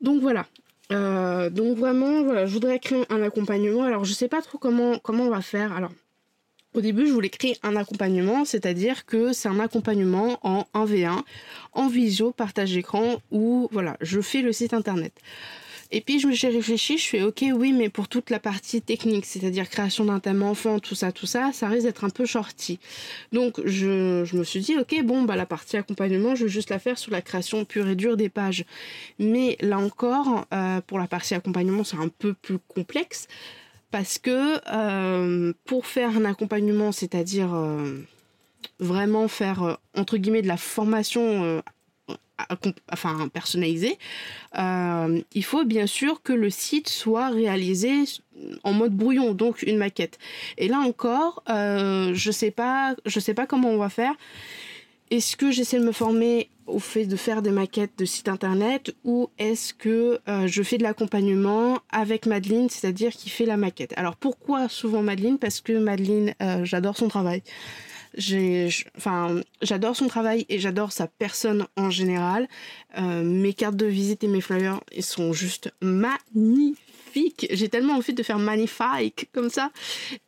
[0.00, 0.46] Donc voilà.
[0.92, 3.84] Euh, donc vraiment, voilà, je voudrais créer un accompagnement.
[3.84, 5.72] Alors je sais pas trop comment comment on va faire.
[5.72, 5.92] Alors
[6.72, 11.22] au début, je voulais créer un accompagnement, c'est-à-dire que c'est un accompagnement en 1v1,
[11.72, 15.12] en visio, partage écran, où voilà, je fais le site internet.
[15.92, 19.68] Et puis j'ai réfléchi, je fais ok oui mais pour toute la partie technique, c'est-à-dire
[19.68, 22.78] création d'un thème enfant, tout ça, tout ça, ça risque d'être un peu shorty.
[23.32, 26.78] Donc je, me suis dit ok bon bah la partie accompagnement je vais juste la
[26.78, 28.64] faire sur la création pure et dure des pages.
[29.18, 33.26] Mais là encore, euh, pour la partie accompagnement c'est un peu plus complexe
[33.90, 37.98] parce que euh, pour faire un accompagnement, c'est-à-dire euh,
[38.78, 41.62] vraiment faire entre guillemets de la formation
[42.92, 43.98] enfin personnalisé,
[44.58, 48.04] euh, il faut bien sûr que le site soit réalisé
[48.64, 50.18] en mode brouillon, donc une maquette.
[50.58, 52.54] Et là encore, euh, je sais
[53.06, 54.14] sais pas comment on va faire.
[55.10, 58.94] Est-ce que j'essaie de me former au fait de faire des maquettes de site internet
[59.02, 63.92] ou est-ce que euh, je fais de l'accompagnement avec Madeline, c'est-à-dire qui fait la maquette?
[63.96, 65.38] Alors pourquoi souvent Madeline?
[65.38, 67.42] Parce que Madeline, j'adore son travail
[68.16, 72.48] j'adore son travail et j'adore sa personne en général.
[72.98, 77.46] Euh, mes cartes de visite et mes flyers, ils sont juste magnifiques.
[77.50, 79.70] J'ai tellement envie de faire magnifique comme ça.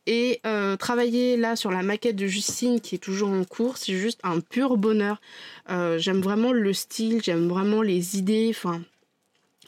[0.05, 3.93] Et euh, travailler là sur la maquette de Justine qui est toujours en cours, c'est
[3.93, 5.21] juste un pur bonheur.
[5.69, 8.53] Euh, j'aime vraiment le style, j'aime vraiment les idées.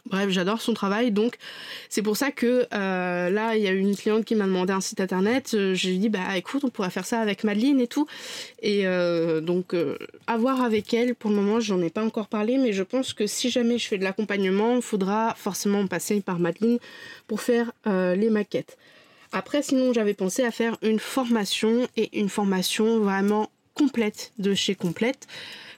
[0.07, 1.37] Bref, j'adore son travail, donc
[1.89, 4.79] c'est pour ça que euh, là, il y a une cliente qui m'a demandé un
[4.79, 5.53] site internet.
[5.55, 8.05] Euh, J'ai dit, bah écoute, on pourrait faire ça avec Madeline et tout.
[8.61, 9.97] Et euh, donc, euh,
[10.27, 11.15] à voir avec elle.
[11.15, 13.87] Pour le moment, j'en ai pas encore parlé, mais je pense que si jamais je
[13.87, 16.77] fais de l'accompagnement, il faudra forcément passer par Madeline
[17.25, 18.77] pour faire les maquettes.
[19.31, 24.75] Après, sinon, j'avais pensé à faire une formation et une formation vraiment complète de chez
[24.75, 25.27] Complète.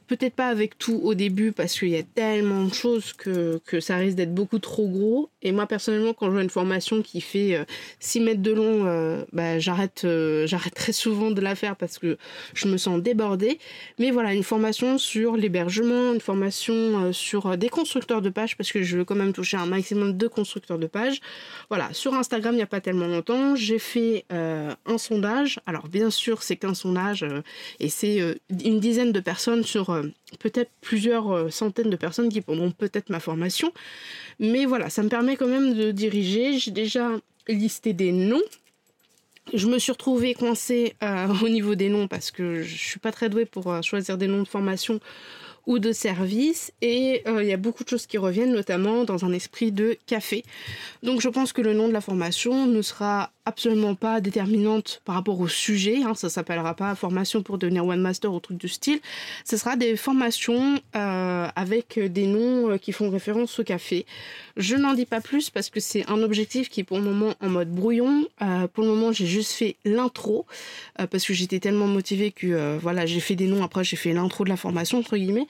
[0.07, 3.97] Peut-être pas avec tout au début parce qu'il y a tellement de choses que, ça
[3.97, 5.29] risque d'être beaucoup trop gros.
[5.47, 7.65] Et moi personnellement, quand je vois une formation qui fait
[8.01, 11.77] 6 euh, mètres de long, euh, bah, j'arrête, euh, j'arrête très souvent de la faire
[11.77, 12.17] parce que
[12.53, 13.57] je me sens débordée.
[13.97, 18.83] Mais voilà, une formation sur l'hébergement, une formation sur des constructeurs de pages parce que
[18.83, 21.21] je veux quand même toucher un maximum de constructeurs de pages.
[21.69, 25.59] Voilà, sur Instagram, il n'y a pas tellement longtemps, j'ai fait un sondage.
[25.65, 27.25] Alors bien sûr, c'est qu'un sondage
[27.79, 28.19] et c'est
[28.49, 29.97] une dizaine de personnes sur
[30.39, 33.71] peut-être plusieurs centaines de personnes qui prendront peut-être ma formation.
[34.39, 36.59] Mais voilà, ça me permet quand même de diriger.
[36.59, 37.11] J'ai déjà
[37.47, 38.41] listé des noms.
[39.53, 43.11] Je me suis retrouvée coincée euh, au niveau des noms parce que je suis pas
[43.11, 44.99] très douée pour choisir des noms de formation
[45.67, 46.71] ou de service.
[46.81, 49.97] Et euh, il y a beaucoup de choses qui reviennent, notamment dans un esprit de
[50.07, 50.43] café.
[51.03, 55.15] Donc je pense que le nom de la formation ne sera absolument pas déterminante par
[55.15, 56.03] rapport au sujet.
[56.03, 58.99] Hein, ça s'appellera pas formation pour devenir one master ou truc du style.
[59.45, 64.05] Ce sera des formations euh, avec des noms euh, qui font référence au café.
[64.57, 67.35] Je n'en dis pas plus parce que c'est un objectif qui est pour le moment
[67.41, 68.27] en mode brouillon.
[68.41, 70.45] Euh, pour le moment, j'ai juste fait l'intro
[71.09, 73.63] parce que j'étais tellement motivée que voilà, j'ai fait des noms.
[73.63, 75.47] Après, j'ai fait l'intro de la formation entre guillemets.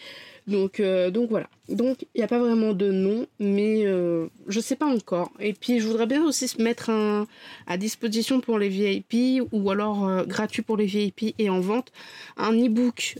[0.48, 1.50] Donc, euh, donc voilà.
[1.68, 5.32] Donc il n'y a pas vraiment de nom, mais euh, je sais pas encore.
[5.40, 7.28] Et puis je voudrais bien aussi se mettre un,
[7.68, 11.92] à disposition pour les VIP ou alors euh, gratuit pour les VIP et en vente
[12.38, 13.18] un e-book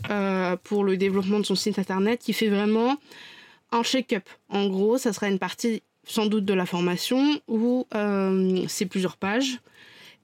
[0.64, 2.96] pour le développement de son site internet qui fait vraiment
[3.72, 4.24] un shake-up.
[4.48, 7.86] En gros, ça sera une partie sans doute de la formation où
[8.68, 9.60] c'est plusieurs pages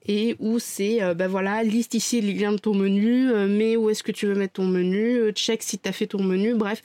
[0.07, 3.89] et où c'est ben voilà liste ici les liens de ton menu euh, mais où
[3.89, 6.53] est-ce que tu veux mettre ton menu euh, check si tu as fait ton menu
[6.53, 6.81] bref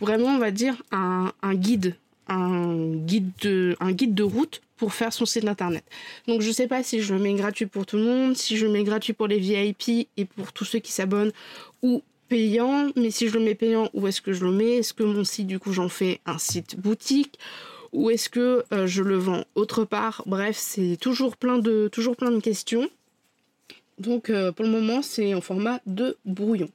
[0.00, 1.96] vraiment on va dire un, guide
[2.28, 5.84] un guide de un guide de route pour faire son site internet.
[6.26, 8.66] Donc je sais pas si je le mets gratuit pour tout le monde, si je
[8.66, 11.30] le mets gratuit pour les VIP et pour tous ceux qui s'abonnent
[11.82, 14.78] ou payant, mais si je le mets payant, où est-ce que je le mets?
[14.78, 17.38] Est-ce que mon site du coup j'en fais un site boutique
[17.94, 20.22] ou est-ce que euh, je le vends autre part?
[20.26, 22.90] Bref, c'est toujours plein de toujours plein de questions.
[23.98, 26.68] Donc euh, pour le moment, c'est en format de brouillon.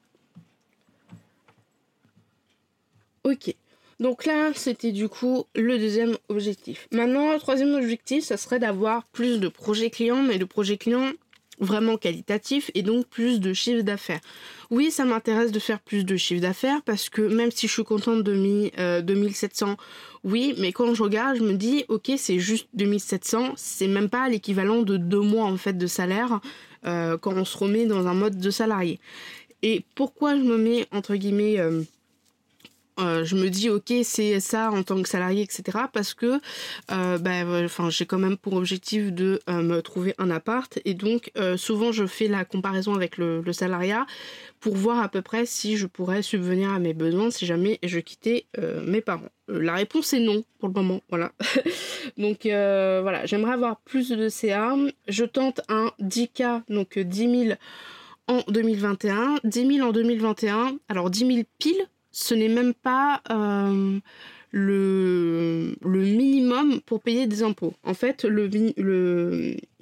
[3.26, 3.54] Ok.
[4.00, 6.88] Donc là, c'était du coup le deuxième objectif.
[6.92, 11.12] Maintenant, le troisième objectif, ça serait d'avoir plus de projets clients, mais de projets clients
[11.60, 14.22] vraiment qualitatifs et donc plus de chiffre d'affaires.
[14.70, 17.84] Oui, ça m'intéresse de faire plus de chiffre d'affaires parce que même si je suis
[17.84, 19.76] contente de 2700, euh,
[20.24, 24.28] oui, mais quand je regarde, je me dis, ok, c'est juste 2700, c'est même pas
[24.28, 26.42] l'équivalent de deux mois en fait de salaire
[26.86, 29.00] euh, quand on se remet dans un mode de salarié.
[29.62, 31.84] Et pourquoi je me mets entre guillemets euh,
[33.00, 36.39] euh, je me dis ok c'est ça en tant que salarié etc parce que
[36.91, 40.93] euh, ben, enfin j'ai quand même pour objectif de euh, me trouver un appart et
[40.93, 44.06] donc souvent je fais la comparaison avec le, salariat
[44.60, 48.00] pour voir à peu près si je pourrais subvenir à mes besoins si jamais je
[48.00, 48.45] quittais
[48.86, 49.30] mes parents.
[49.47, 51.32] la réponse est non pour le moment, voilà.
[52.18, 54.76] donc voilà, j'aimerais avoir plus de CA.
[55.08, 57.54] Je tente un 10K, donc 10 000
[58.28, 63.99] en 2021, 10 000 en 2021, alors 10 000 piles ce n'est même pas euh,
[64.51, 67.74] le, minimum pour payer des impôts.
[67.84, 68.26] En fait,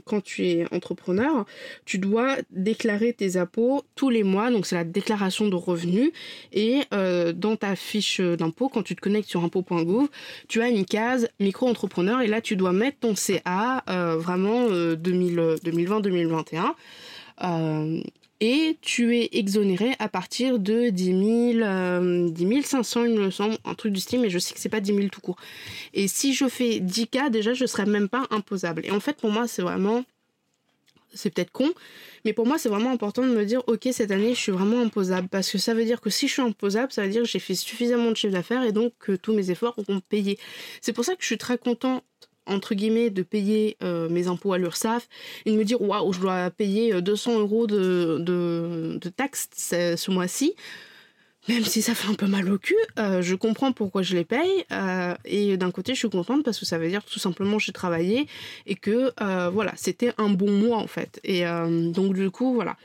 [0.06, 1.46] quand tu es entrepreneur,
[1.86, 6.12] tu dois déclarer tes impôts tous les mois, donc c'est la déclaration de revenus.
[6.54, 10.08] Et euh, dans ta fiche d'impôt, quand tu te connectes sur impôt.gouv,
[10.48, 16.74] tu as une case micro-entrepreneur et là tu dois mettre ton CA euh, vraiment 2020-2021
[18.40, 21.06] et tu es exonéré à partir de 10,
[21.54, 24.60] 000, euh, 10 500, il me semble, un truc du style, mais je sais que
[24.60, 25.38] c'est pas 10 000 tout court.
[25.94, 28.86] Et si je fais 10 cas, déjà, je serais même pas imposable.
[28.86, 30.04] Et en fait, pour moi, c'est vraiment.
[31.14, 31.72] C'est peut-être con,
[32.26, 34.82] mais pour moi, c'est vraiment important de me dire Ok, cette année, je suis vraiment
[34.82, 35.30] imposable.
[35.30, 37.40] Parce que ça veut dire que si je suis imposable, ça veut dire que j'ai
[37.40, 40.38] fait suffisamment de chiffre d'affaires et donc que tous mes efforts vont payer.
[40.82, 42.04] C'est pour ça que je suis très content
[42.48, 45.08] entre guillemets, de payer euh, mes impôts à l'URSSAF
[45.46, 49.50] et de me dire, waouh, je dois payer 200 euh, euros de, de, de taxes
[49.54, 50.56] ce mois-ci
[51.48, 54.26] même si ça fait un peu mal au cul, euh, je comprends pourquoi je les
[54.26, 54.66] paye.
[54.72, 57.72] Euh, et d'un côté, je suis contente parce que ça veut dire tout simplement j'ai
[57.72, 58.28] travaillé
[58.66, 61.20] et que euh, voilà, c'était un bon mois en fait.
[61.24, 62.76] Et donc du coup, voilà.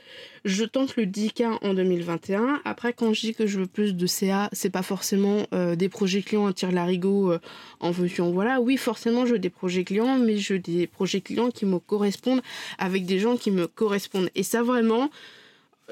[0.45, 2.61] Je tente le 10K en 2021.
[2.65, 5.47] Après, quand je dis que je veux plus de CA, c'est pas forcément
[5.77, 7.33] des projets clients à la larigot
[7.79, 8.31] en fonction.
[8.31, 11.65] Voilà, oui, forcément, je veux des projets clients, mais je veux des projets clients qui
[11.65, 12.41] me correspondent
[12.77, 14.29] avec des gens qui me correspondent.
[14.35, 15.09] Et ça, vraiment,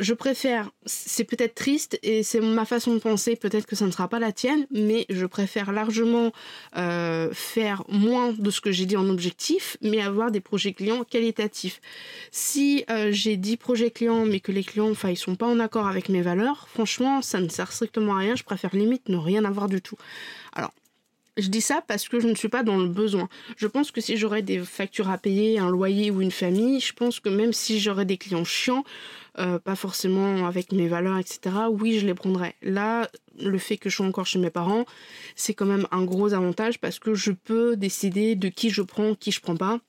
[0.02, 3.92] je préfère, c'est peut-être triste et c'est ma façon de penser, peut-être que ça ne
[3.92, 6.32] sera pas la tienne, mais je préfère largement
[6.76, 11.04] euh, faire moins de ce que j'ai dit en objectif, mais avoir des projets clients
[11.04, 11.82] qualitatifs.
[12.32, 15.60] Si euh, j'ai 10 projets clients, mais que les clients, enfin, ils sont pas en
[15.60, 19.18] accord avec mes valeurs, franchement, ça ne sert strictement à rien, je préfère limite ne
[19.18, 19.98] rien avoir du tout.
[20.54, 20.74] Alors,
[21.38, 23.30] je dis ça parce que je ne suis pas dans le besoin.
[23.56, 26.94] Je pense que si j'aurais des factures à payer, un loyer ou une famille, je
[26.94, 28.84] pense que même si j'aurais des clients chiants,
[29.40, 32.56] euh, pas forcément avec mes valeurs, etc., oui, je les prendrais.
[32.62, 33.10] Là,
[33.40, 34.86] le fait que je sois encore chez mes parents,
[35.36, 39.16] c'est quand même un gros avantage parce que je peux décider de qui je prends,
[39.16, 39.80] qui je prends pas.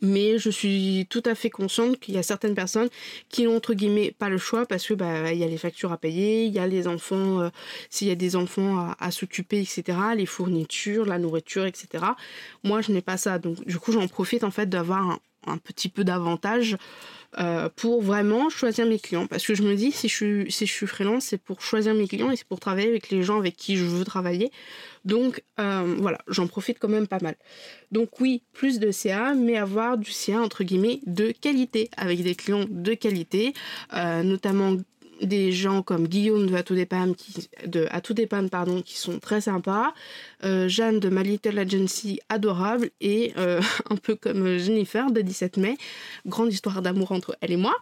[0.00, 2.88] Mais je suis tout à fait consciente qu'il y a certaines personnes
[3.28, 5.92] qui n'ont entre guillemets pas le choix parce que bah il y a les factures
[5.92, 7.50] à payer, il y a les enfants, euh,
[7.90, 9.98] s'il y a des enfants à, s'occuper, etc.
[10.16, 12.04] Les fournitures, la nourriture, etc.
[12.64, 15.88] Moi je n'ai pas ça, donc du coup j'en profite en fait d'avoir un, petit
[15.88, 16.76] peu d'avantage
[17.38, 19.26] euh, pour vraiment choisir mes clients.
[19.26, 21.94] Parce que je me dis, si je suis, si je suis freelance, c'est pour choisir
[21.94, 24.50] mes clients et c'est pour travailler avec les gens avec qui je veux travailler.
[25.04, 27.34] Donc euh, voilà, j'en profite quand même pas mal.
[27.90, 32.34] Donc oui, plus de CA, mais avoir du CA entre guillemets de qualité, avec des
[32.34, 33.54] clients de qualité,
[33.94, 34.76] euh, notamment
[35.22, 36.74] des gens comme Guillaume de Atout
[37.16, 39.94] qui, de pardon, qui sont très sympas,
[40.44, 43.60] euh, Jeanne de My Little Agency, adorable, et euh,
[43.90, 45.76] un peu comme Jennifer de 17 mai,
[46.26, 47.74] grande histoire d'amour entre elle et moi,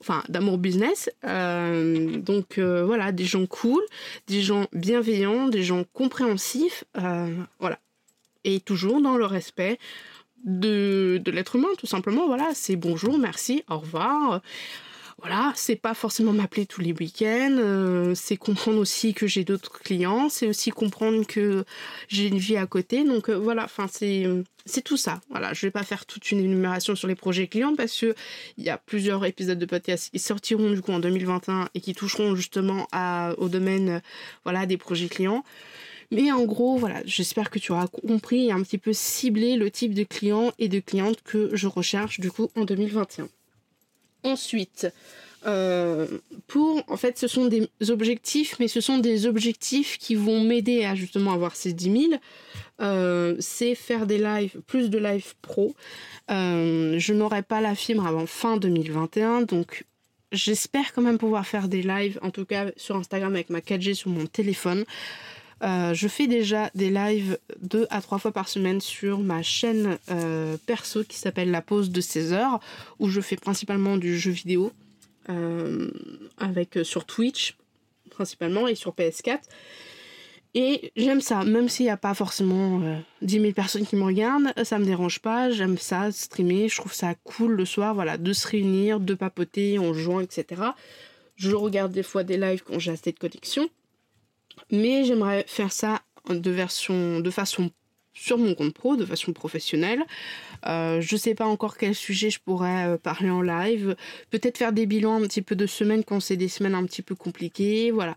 [0.00, 1.10] enfin d'amour business.
[1.24, 3.82] Euh, donc voilà, des gens cool,
[4.26, 7.78] des gens bienveillants, des gens compréhensifs, voilà.
[8.44, 9.78] Et toujours dans le respect
[10.44, 14.40] de, de l'être humain, tout simplement, voilà, c'est bonjour, merci, au revoir
[15.20, 19.80] voilà, c'est pas forcément m'appeler tous les week-ends, euh, c'est comprendre aussi que j'ai d'autres
[19.80, 21.64] clients, c'est aussi comprendre que
[22.06, 23.02] j'ai une vie à côté.
[23.02, 25.20] Donc euh, voilà, enfin c'est tout ça.
[25.28, 28.14] Voilà, je vais pas faire toute une énumération sur les projets clients parce que
[28.58, 31.94] il y a plusieurs épisodes de podcast qui sortiront du coup en 2021 et qui
[31.94, 32.86] toucheront justement
[33.38, 34.00] au domaine
[34.44, 35.42] voilà des projets clients.
[36.10, 39.70] Mais en gros, voilà, j'espère que tu auras compris et un petit peu ciblé le
[39.70, 43.28] type de client et de cliente que je recherche du coup en 2021.
[44.24, 44.88] Ensuite,
[45.46, 46.06] euh,
[46.46, 50.84] pour, en fait, ce sont des objectifs, mais ce sont des objectifs qui vont m'aider
[50.84, 52.20] à justement avoir ces 10 000.
[52.80, 55.74] Euh, c'est faire des lives, plus de lives pro.
[56.30, 59.84] Euh, je n'aurai pas la fibre avant fin 2021, donc
[60.32, 63.94] j'espère quand même pouvoir faire des lives, en tout cas sur Instagram avec ma 4G
[63.94, 64.84] sur mon téléphone.
[65.62, 69.98] Euh, je fais déjà des lives deux à trois fois par semaine sur ma chaîne
[70.10, 72.60] euh, perso qui s'appelle La Pause de 16 heures,
[72.98, 74.72] où je fais principalement du jeu vidéo,
[75.28, 75.90] euh,
[76.38, 77.56] avec sur Twitch
[78.10, 79.40] principalement et sur PS4.
[80.54, 82.80] Et j'aime ça, même s'il n'y a pas forcément
[83.22, 86.94] 10 000 personnes qui me regardent, ça me dérange pas, j'aime ça, streamer, je trouve
[86.94, 90.62] ça cool le soir, voilà, de se réunir, de papoter en jouant, etc.
[91.36, 93.68] Je regarde des fois des lives quand j'ai assez de connexion.
[94.70, 96.52] Mais j'aimerais faire ça de,
[97.30, 97.70] façon
[98.14, 100.02] sur mon compte pro, de façon professionnelle.
[100.66, 103.96] Euh, je ne sais pas encore quel sujet je pourrais euh, parler en live.
[104.30, 107.02] Peut-être faire des bilans un petit peu de semaines quand c'est des semaines un petit
[107.02, 107.90] peu compliquées.
[107.90, 108.16] Voilà.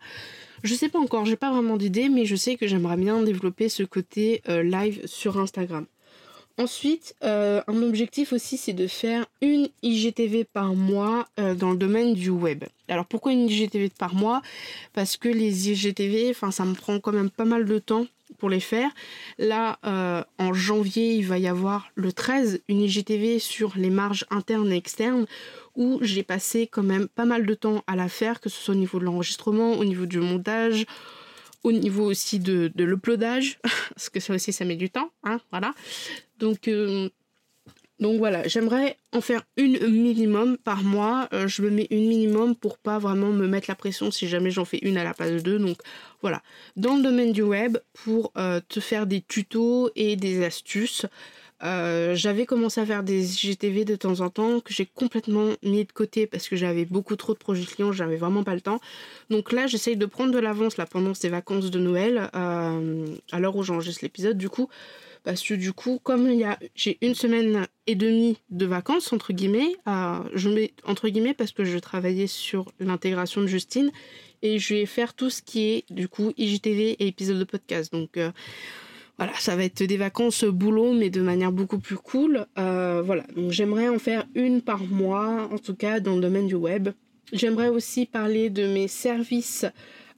[0.64, 3.68] Je sais pas encore, j'ai pas vraiment d'idée, mais je sais que j'aimerais bien développer
[3.70, 5.86] ce côté euh, live sur Instagram.
[6.62, 12.30] Ensuite, un objectif aussi, c'est de faire une IGTV par mois dans le domaine du
[12.30, 12.66] web.
[12.88, 14.42] Alors pourquoi une IGTV par mois?
[14.94, 18.06] Parce que les IGTV, ça me prend quand même pas mal de temps
[18.38, 18.90] pour les faire.
[19.38, 24.26] Là, euh, en janvier, il va y avoir le 13 une IGTV sur les marges
[24.30, 25.26] internes et externes
[25.76, 28.74] où j'ai passé quand même pas mal de temps à la faire, que ce soit
[28.74, 30.86] au niveau de l'enregistrement, au niveau du montage,
[31.64, 33.60] au niveau aussi de, de l'uploadage,
[33.96, 35.74] parce que ça aussi ça met du temps, hein, voilà.
[36.40, 37.10] Donc euh,
[38.02, 41.30] donc voilà, j'aimerais en faire une minimum par mois.
[41.34, 44.50] Euh, je me mets une minimum pour pas vraiment me mettre la pression si jamais
[44.50, 45.60] j'en fais une à la place de deux.
[45.60, 45.78] Donc
[46.22, 46.42] voilà,
[46.76, 51.06] dans le domaine du web, pour euh, te faire des tutos et des astuces,
[51.64, 55.86] euh, j'avais commencé à faire des GTV de temps en temps que j'ai complètement mis
[55.86, 58.80] de côté parce que j'avais beaucoup trop de projets clients, j'avais vraiment pas le temps.
[59.30, 63.56] Donc là, j'essaye de prendre de l'avance là pendant ces vacances de Noël, à l'heure
[63.56, 64.38] où j'enregistre l'épisode.
[64.38, 64.70] Du coup,
[65.24, 69.14] parce que du coup, comme il y a, j'ai une semaine et demie de vacances,
[69.14, 73.92] entre guillemets, euh, entre guillemets parce que je travaillais sur l'intégration de Justine
[74.42, 77.92] et je vais faire tout ce qui est du coup IGTV et épisode de podcast.
[77.94, 78.32] Donc euh,
[79.22, 82.48] voilà, ça va être des vacances boulot, mais de manière beaucoup plus cool.
[82.58, 86.48] Euh, voilà, donc j'aimerais en faire une par mois, en tout cas dans le domaine
[86.48, 86.90] du web.
[87.32, 89.68] J'aimerais aussi parler de mes services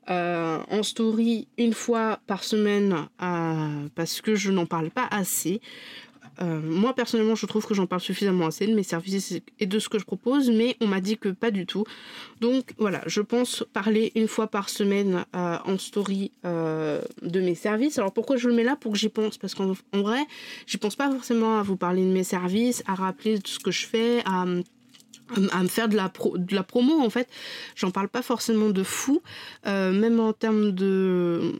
[0.09, 5.59] euh, en story une fois par semaine euh, parce que je n'en parle pas assez.
[6.41, 9.79] Euh, moi personnellement je trouve que j'en parle suffisamment assez de mes services et de
[9.79, 11.83] ce que je propose mais on m'a dit que pas du tout.
[12.41, 17.97] Donc voilà je pense parler une fois par semaine en story de mes services.
[17.99, 18.75] Alors pourquoi je le mets là?
[18.75, 19.37] Pour que j'y pense.
[19.37, 20.21] Parce qu'en vrai
[20.65, 23.71] j'y pense pas forcément à vous parler de mes services à rappeler tout ce que
[23.71, 24.45] je fais à
[25.51, 27.27] à me faire de la, de la promo en fait.
[27.75, 29.21] J'en parle pas forcément de fou
[29.65, 31.53] euh, même en termes de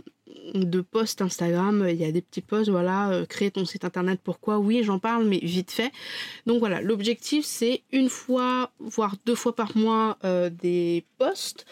[0.54, 4.20] de posts Instagram il y a des petits posts voilà euh, créer ton site internet
[4.24, 4.60] pourquoi?
[4.60, 5.92] Oui j'en parle mais vite fait
[6.46, 11.66] donc voilà l'objectif c'est une fois voire deux fois par mois euh, des posts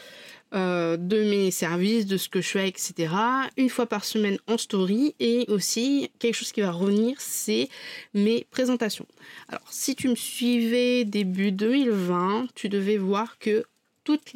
[0.53, 3.13] euh, de mes services, de ce que je fais, etc.
[3.55, 7.69] Une fois par semaine en story et aussi quelque chose qui va revenir, c'est
[8.13, 9.05] mes présentations.
[9.47, 13.63] Alors si tu me suivais début 2020, tu devais voir que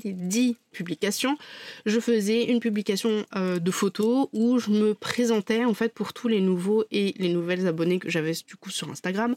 [0.04, 1.38] les 10 publications,
[1.86, 6.28] je faisais une publication euh, de photos où je me présentais en fait pour tous
[6.28, 9.36] les nouveaux et les nouvelles abonnés que j'avais du coup sur Instagram.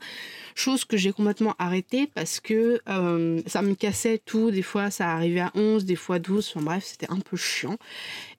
[0.54, 4.50] Chose que j'ai complètement arrêtée parce que euh, ça me cassait tout.
[4.50, 6.52] Des fois ça arrivait à 11, des fois 12.
[6.54, 7.78] Enfin bref, c'était un peu chiant.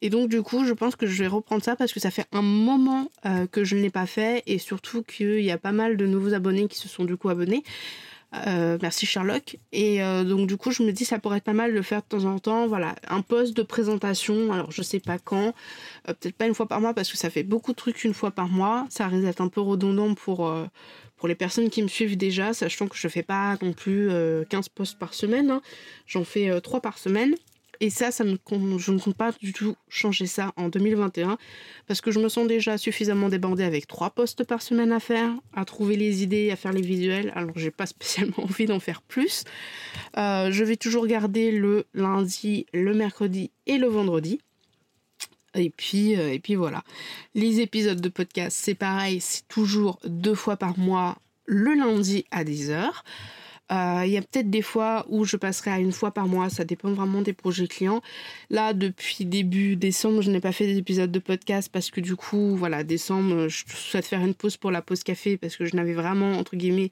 [0.01, 2.25] Et donc du coup, je pense que je vais reprendre ça parce que ça fait
[2.31, 5.71] un moment euh, que je ne l'ai pas fait et surtout qu'il y a pas
[5.71, 7.63] mal de nouveaux abonnés qui se sont du coup abonnés.
[8.35, 9.57] Euh, merci Sherlock.
[9.71, 11.81] Et euh, donc du coup, je me dis ça pourrait être pas mal de le
[11.81, 12.67] faire de temps en temps.
[12.67, 14.51] Voilà, un poste de présentation.
[14.53, 15.53] Alors je sais pas quand,
[16.07, 18.13] euh, peut-être pas une fois par mois parce que ça fait beaucoup de trucs une
[18.13, 18.85] fois par mois.
[18.89, 20.51] Ça risque d'être un peu redondant pour
[21.17, 24.09] pour les personnes qui me suivent déjà, sachant que je fais pas non plus
[24.49, 25.51] 15 posts par semaine.
[25.51, 25.61] Hein.
[26.07, 27.35] J'en fais 3 par semaine.
[27.81, 28.35] Et ça, ça ne
[28.77, 31.37] je ne compte pas du tout changer ça en 2021
[31.87, 35.31] parce que je me sens déjà suffisamment débordée avec trois postes par semaine à faire,
[35.53, 37.31] à trouver les idées, à faire les visuels.
[37.35, 39.45] Alors j'ai pas spécialement envie d'en faire plus.
[40.17, 44.39] Euh, je vais toujours garder le lundi, le mercredi et le vendredi.
[45.55, 46.83] Et puis, euh, et puis voilà.
[47.33, 52.43] Les épisodes de podcast, c'est pareil, c'est toujours deux fois par mois, le lundi à
[52.43, 52.91] 10h.
[53.71, 56.49] Euh, il y a peut-être des fois où je passerai à une fois par mois,
[56.49, 58.01] ça dépend vraiment des projets clients.
[58.49, 62.55] Là, depuis début décembre, je n'ai pas fait d'épisode de podcast parce que du coup,
[62.55, 65.93] voilà, décembre, je souhaite faire une pause pour la pause café parce que je n'avais
[65.93, 66.91] vraiment, entre guillemets,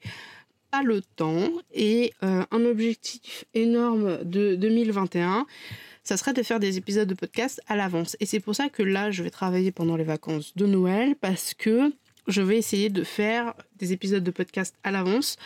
[0.70, 1.50] pas le temps.
[1.74, 5.46] Et euh, un objectif énorme de 2021,
[6.04, 8.16] ça serait de faire des épisodes de podcast à l'avance.
[8.20, 11.54] Et c'est pour ça que là, je vais travailler pendant les vacances de Noël parce
[11.54, 11.92] que
[12.28, 15.36] je vais essayer de faire des épisodes de podcast à l'avance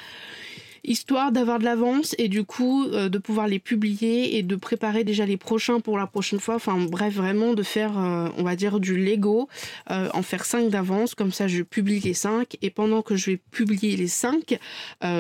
[0.85, 5.05] histoire d'avoir de l'avance et du coup euh, de pouvoir les publier et de préparer
[5.05, 6.57] déjà les prochains pour la prochaine fois.
[6.57, 9.49] Enfin bref, vraiment de faire, euh, on va dire, du Lego,
[9.91, 13.33] euh, en faire 5 d'avance, comme ça je publie les 5 et pendant que je
[13.33, 14.59] vais publier les 5,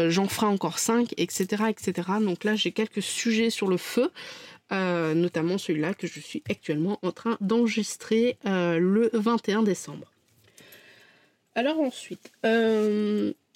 [0.08, 1.64] j'en ferai encore 5, etc.
[1.68, 2.08] etc.
[2.20, 4.10] Donc là j'ai quelques sujets sur le feu.
[4.70, 10.10] notamment celui-là que je suis actuellement en train d'enregistrer le 21 décembre.
[11.54, 12.32] Alors ensuite,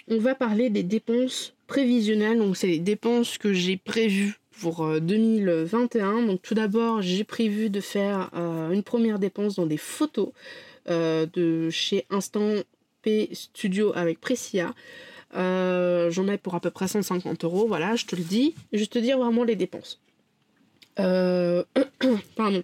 [0.08, 2.38] on va parler des dépenses prévisionnelles.
[2.38, 6.18] Donc, c'est les dépenses que j'ai prévues pour 2021.
[6.18, 10.30] Euh, Donc, tout d'abord, j'ai prévu de faire euh, une première dépense dans des photos
[10.88, 12.62] euh, de chez Instant
[13.02, 14.74] P Studio avec Precia.
[15.34, 17.66] J'en ai pour à peu près 150 euros.
[17.66, 18.54] Voilà, je te le dis.
[18.72, 20.00] Je te dire vraiment les dépenses.
[20.96, 22.62] Pardon.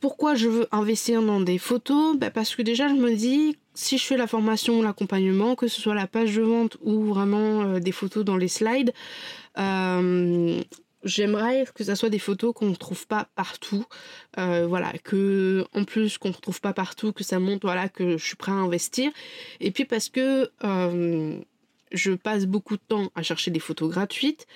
[0.00, 3.98] Pourquoi je veux investir dans des photos bah, Parce que déjà, je me dis, si
[3.98, 7.80] je fais la formation, l'accompagnement, que ce soit la page de vente ou vraiment euh,
[7.80, 8.94] des photos dans les slides,
[9.58, 10.62] euh,
[11.04, 13.84] j'aimerais que ça soit des photos qu'on ne trouve pas partout.
[14.38, 18.16] Euh, voilà, que en plus qu'on ne retrouve pas partout, que ça montre voilà, que
[18.16, 19.12] je suis prêt à investir.
[19.60, 20.50] Et puis parce que
[21.92, 24.46] je passe beaucoup de temps à chercher des photos gratuites.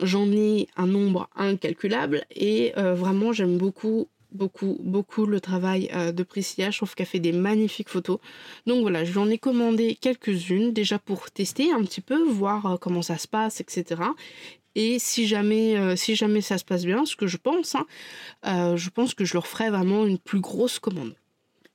[0.00, 6.22] J'en ai un nombre incalculable et vraiment j'aime beaucoup beaucoup, beaucoup le travail euh, de
[6.22, 6.70] Priscilla.
[6.70, 8.18] Je trouve qu'elle fait des magnifiques photos.
[8.66, 12.66] Donc voilà, je lui en ai commandé quelques-unes déjà pour tester un petit peu, voir
[12.66, 14.02] euh, comment ça se passe, etc.
[14.74, 17.86] Et si jamais, euh, si jamais ça se passe bien, ce que je pense, hein,
[18.76, 21.14] je pense que je leur ferai vraiment une plus grosse commande.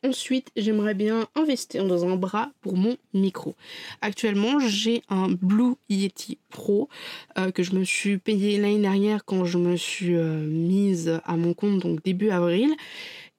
[0.04, 3.56] Ensuite, j'aimerais bien investir dans un bras pour mon micro.
[4.02, 6.90] Actuellement, j'ai un Blue Yeti Pro
[7.38, 11.38] euh, que je me suis payé l'année dernière quand je me suis euh, mise à
[11.38, 12.74] mon compte, donc début avril.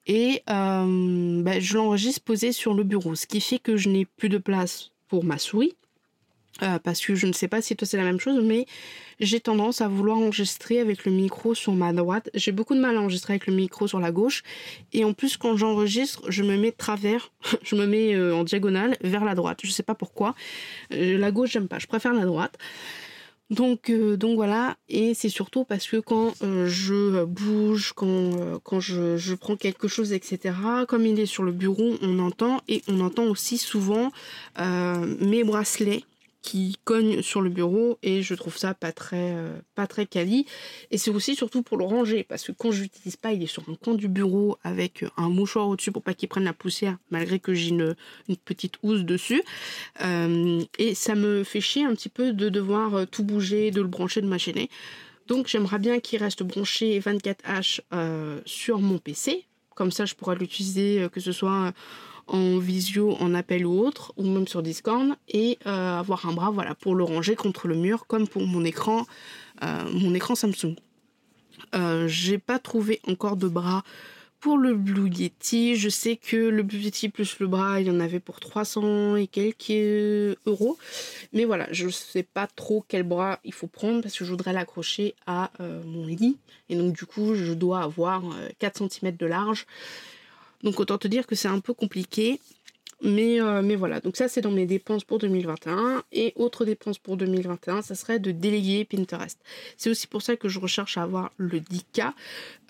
[0.06, 4.04] Et euh, bah, je l'enregistre posé sur le bureau, ce qui fait que je n'ai
[4.04, 5.74] plus de place pour ma souris.
[6.84, 8.66] Parce que je ne sais pas si toi c'est la même chose, mais
[9.22, 12.28] j'ai tendance à vouloir enregistrer avec le micro sur ma droite.
[12.34, 14.42] J'ai beaucoup de mal à enregistrer avec le micro sur la gauche.
[14.92, 17.30] Et en plus, quand j'enregistre, je me mets travers,
[17.62, 19.61] je me mets euh, en diagonale vers la droite.
[19.62, 20.34] Je sais pas pourquoi.
[20.92, 21.78] Euh, la gauche, j'aime pas.
[21.78, 22.59] Je préfère la droite.
[23.50, 29.57] Donc, euh, donc voilà, et c'est surtout parce que quand je bouge, quand, je, prends
[29.57, 30.55] quelque chose, etc.,
[30.88, 34.11] comme il est sur le bureau, on entend, et on entend aussi souvent
[34.59, 36.05] mes bracelets
[36.43, 40.45] qui cogne sur le bureau et je trouve ça pas très euh, pas très quali.
[40.90, 43.47] Et c'est aussi surtout pour le ranger parce que quand je l'utilise pas il est
[43.47, 46.99] sur un coin du bureau avec un mouchoir au-dessus pour pas qu'il prenne la poussière
[47.11, 47.95] malgré que j'ai une,
[48.45, 49.43] petite housse dessus.
[50.03, 53.80] Euh, et ça me fait chier un petit peu de devoir euh, tout bouger de
[53.80, 54.66] le brancher de ma chaîne
[55.28, 57.80] donc j'aimerais bien qu'il reste branché 24H
[58.45, 61.72] sur mon PC comme ça je pourrais l'utiliser que ce soit
[62.33, 66.51] en visio, en appel ou autre, ou même sur Discord, et euh, avoir un bras
[66.51, 69.07] voilà, pour le ranger contre le mur, comme pour mon écran,
[69.62, 70.74] euh, mon écran Samsung.
[71.74, 73.85] Euh, j'ai pas trouvé encore de bras
[74.41, 77.91] pour le Blue Yeti, je sais que le Blue Yeti plus le bras, il y
[77.91, 80.78] en avait pour 300 et quelques euros.
[81.33, 84.53] Mais voilà, je sais pas trop quel bras il faut prendre parce que je voudrais
[84.53, 86.39] l'accrocher à mon lit.
[86.70, 88.24] Et donc du coup, je dois avoir
[88.59, 89.66] 4 euh, cm de large.
[90.62, 92.40] Donc autant te dire que c'est un peu compliqué.
[93.04, 96.04] Mais, euh, mais voilà, donc ça c'est dans mes dépenses pour 2021.
[96.12, 99.40] Et autre dépense pour 2021, ça serait de déléguer Pinterest.
[99.76, 102.12] C'est aussi pour ça que je recherche à avoir le 10K.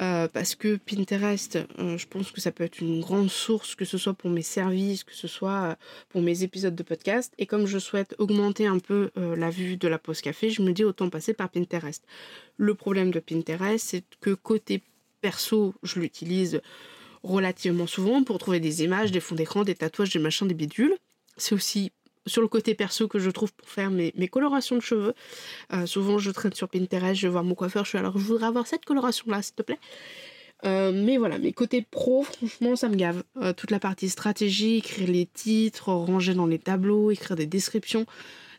[0.00, 3.84] Euh, parce que Pinterest, euh, je pense que ça peut être une grande source, que
[3.84, 5.76] ce soit pour mes services, que ce soit
[6.08, 7.34] pour mes épisodes de podcast.
[7.36, 10.72] Et comme je souhaite augmenter un peu la vue de la pause café, je me
[10.72, 12.02] dis autant passer par Pinterest.
[12.56, 14.82] Le problème de Pinterest, c'est que côté
[15.20, 16.60] perso, je l'utilise
[17.22, 20.96] relativement souvent pour trouver des images, des fonds d'écran, des tatouages, des machins, des bidules.
[21.36, 21.92] C'est aussi
[22.26, 25.14] sur le côté perso que je trouve pour faire mes, colorations de cheveux.
[25.72, 28.24] Euh, souvent, je traîne sur Pinterest, je vais voir mon coiffeur, je suis alors, je
[28.24, 29.78] voudrais avoir cette coloration-là, s'il te plaît.
[30.64, 33.24] Euh, mais voilà, mes côtés pro, franchement, ça me gave.
[33.40, 38.06] Euh, toute la partie stratégie, écrire les titres, ranger dans les tableaux, écrire des descriptions,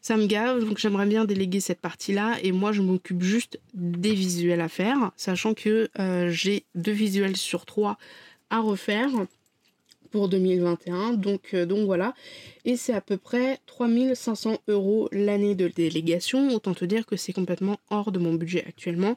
[0.01, 0.65] ça me gave.
[0.65, 2.35] Donc j'aimerais bien déléguer cette partie-là.
[2.43, 5.89] Et moi, je m'occupe juste des visuels à faire, sachant que
[6.27, 7.97] j'ai deux visuels sur trois
[8.53, 9.09] à refaire
[10.11, 11.13] pour 2021.
[11.13, 12.13] Donc, euh, donc voilà.
[12.65, 16.53] Et c'est à peu près 3500 euros l'année de délégation.
[16.53, 19.15] Autant te dire que c'est complètement hors de mon budget actuellement.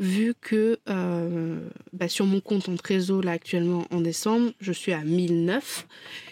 [0.00, 1.60] Vu que euh,
[1.92, 5.86] bah, sur mon compte en trésor là actuellement en décembre, je suis à 1009.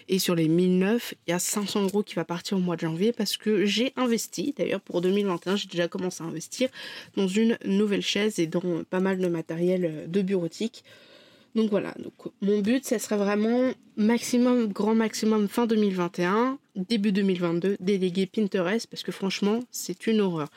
[0.09, 2.81] Et sur les 1009, il y a 500 euros qui va partir au mois de
[2.81, 4.53] janvier parce que j'ai investi.
[4.59, 6.71] D'ailleurs pour 2021, j'ai déjà commencé à investir
[7.17, 10.83] dans une nouvelle chaise et dans pas mal de matériel euh, de bureautique.
[11.55, 17.77] Donc voilà, donc mon but, ça serait vraiment maximum, grand maximum fin 2021, début 2022,
[17.79, 20.49] déléguer Pinterest parce que franchement, c'est une horreur.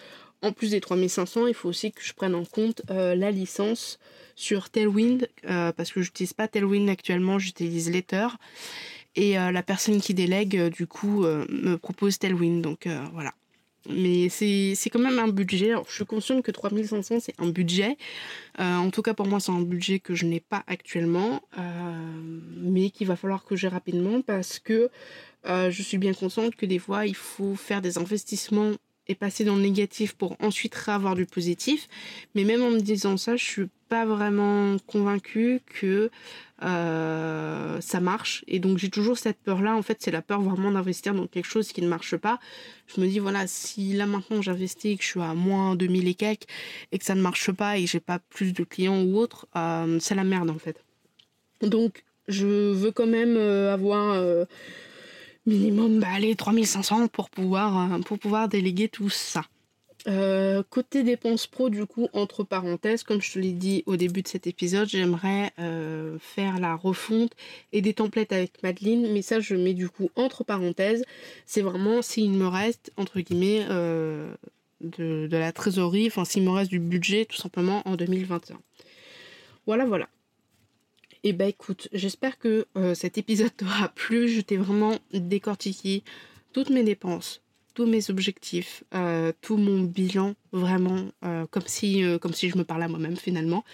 [0.42, 4.00] En plus des 3500, il faut aussi que je prenne en compte euh, la licence
[4.36, 8.28] sur Tailwind euh, parce que j'utilise pas Tailwind actuellement, j'utilise Letter.
[9.16, 12.62] Et euh, la personne qui délègue, du coup, me propose Tailwind.
[12.62, 13.34] Donc voilà.
[13.90, 15.74] Mais c'est quand même un budget.
[15.88, 17.98] je suis consciente que 3500, c'est un budget.
[18.60, 21.62] Euh, en tout cas, pour moi, c'est un budget que je n'ai pas actuellement, euh,
[22.58, 24.90] mais qu'il va falloir que j'ai rapidement parce que
[25.48, 28.72] euh, je suis bien consciente que des fois, il faut faire des investissements
[29.08, 31.88] et passer dans le négatif pour ensuite avoir du positif.
[32.34, 36.10] Mais même en me disant ça, je suis pas vraiment convaincue que
[36.64, 38.44] euh, ça marche.
[38.48, 39.76] Et donc j'ai toujours cette peur-là.
[39.76, 42.40] En fait, c'est la peur vraiment d'investir dans quelque chose qui ne marche pas.
[42.88, 46.14] Je me dis, voilà, si là maintenant j'investis que je suis à moins 2000 et
[46.16, 46.48] quelques
[46.92, 49.48] et que ça ne marche pas et que j'ai pas plus de clients ou autre,
[49.56, 50.84] euh, c'est la merde en fait.
[51.62, 54.16] Donc je veux quand même euh, avoir
[55.46, 59.44] minimum bah, allez, 3500 pour pouvoir, pour pouvoir déléguer tout ça.
[60.08, 64.22] Euh, côté dépenses pro, du coup, entre parenthèses, comme je te l'ai dit au début
[64.22, 67.32] de cet épisode, j'aimerais euh, faire la refonte
[67.72, 71.04] et des templates avec Madeline, mais ça je mets du coup entre parenthèses.
[71.48, 74.32] C'est vraiment s'il me reste, entre guillemets, euh,
[74.82, 78.60] de, de, la trésorerie, enfin s'il me reste du budget tout simplement en 2021.
[79.66, 80.08] Voilà, voilà.
[81.26, 84.28] Et eh ben, écoute, j'espère que cet épisode t'aura plu.
[84.28, 86.04] Je t'ai vraiment décortiqué
[86.54, 87.42] toutes mes dépenses,
[87.76, 92.58] tous mes objectifs, euh, tout mon bilan vraiment euh, comme si euh, comme si je
[92.58, 93.66] me parlais à moi-même finalement.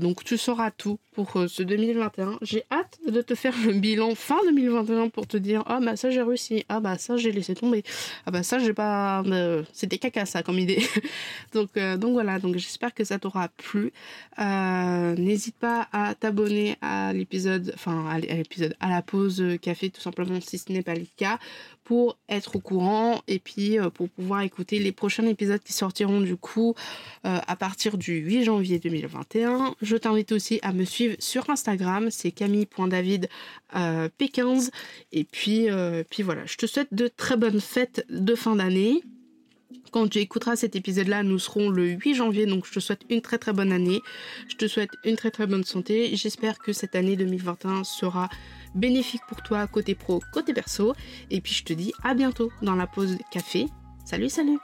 [0.00, 2.38] donc tu sauras tout pour ce 2021.
[2.42, 6.10] J'ai hâte de te faire le bilan fin 2021 pour te dire ah bah ça
[6.10, 7.82] j'ai réussi, ah bah ça j'ai laissé tomber,
[8.26, 9.22] ah bah ça j'ai pas
[9.72, 10.82] c'était caca ça comme idée.
[11.54, 13.92] donc donc voilà, donc j'espère que ça t'aura plu.
[14.38, 20.38] N'hésite pas à t'abonner à l'épisode enfin à l'épisode à la pause café tout simplement
[20.42, 21.38] si ce n'est pas le cas
[21.84, 26.20] pour être au courant et puis euh, pour pouvoir écouter les prochains épisodes qui sortiront
[26.20, 26.74] du coup
[27.26, 29.74] euh, à partir du 8 janvier 2021.
[29.82, 33.28] Je t'invite aussi à me suivre sur Instagram, c'est camille.david
[33.76, 34.70] euh, P15
[35.12, 35.68] et puis,
[36.10, 39.02] puis voilà, je te souhaite de très bonnes fêtes de fin d'année.
[39.94, 43.20] Quand tu écouteras cet épisode-là, nous serons le 8 janvier, donc je te souhaite une
[43.20, 44.00] très très bonne année.
[44.48, 46.16] Je te souhaite une très très bonne santé.
[46.16, 48.28] J'espère que cette année 2021 sera
[48.74, 50.94] bénéfique pour toi côté pro, côté perso.
[51.30, 53.66] Et puis je te dis à bientôt dans la pause café.
[54.04, 54.58] Salut, salut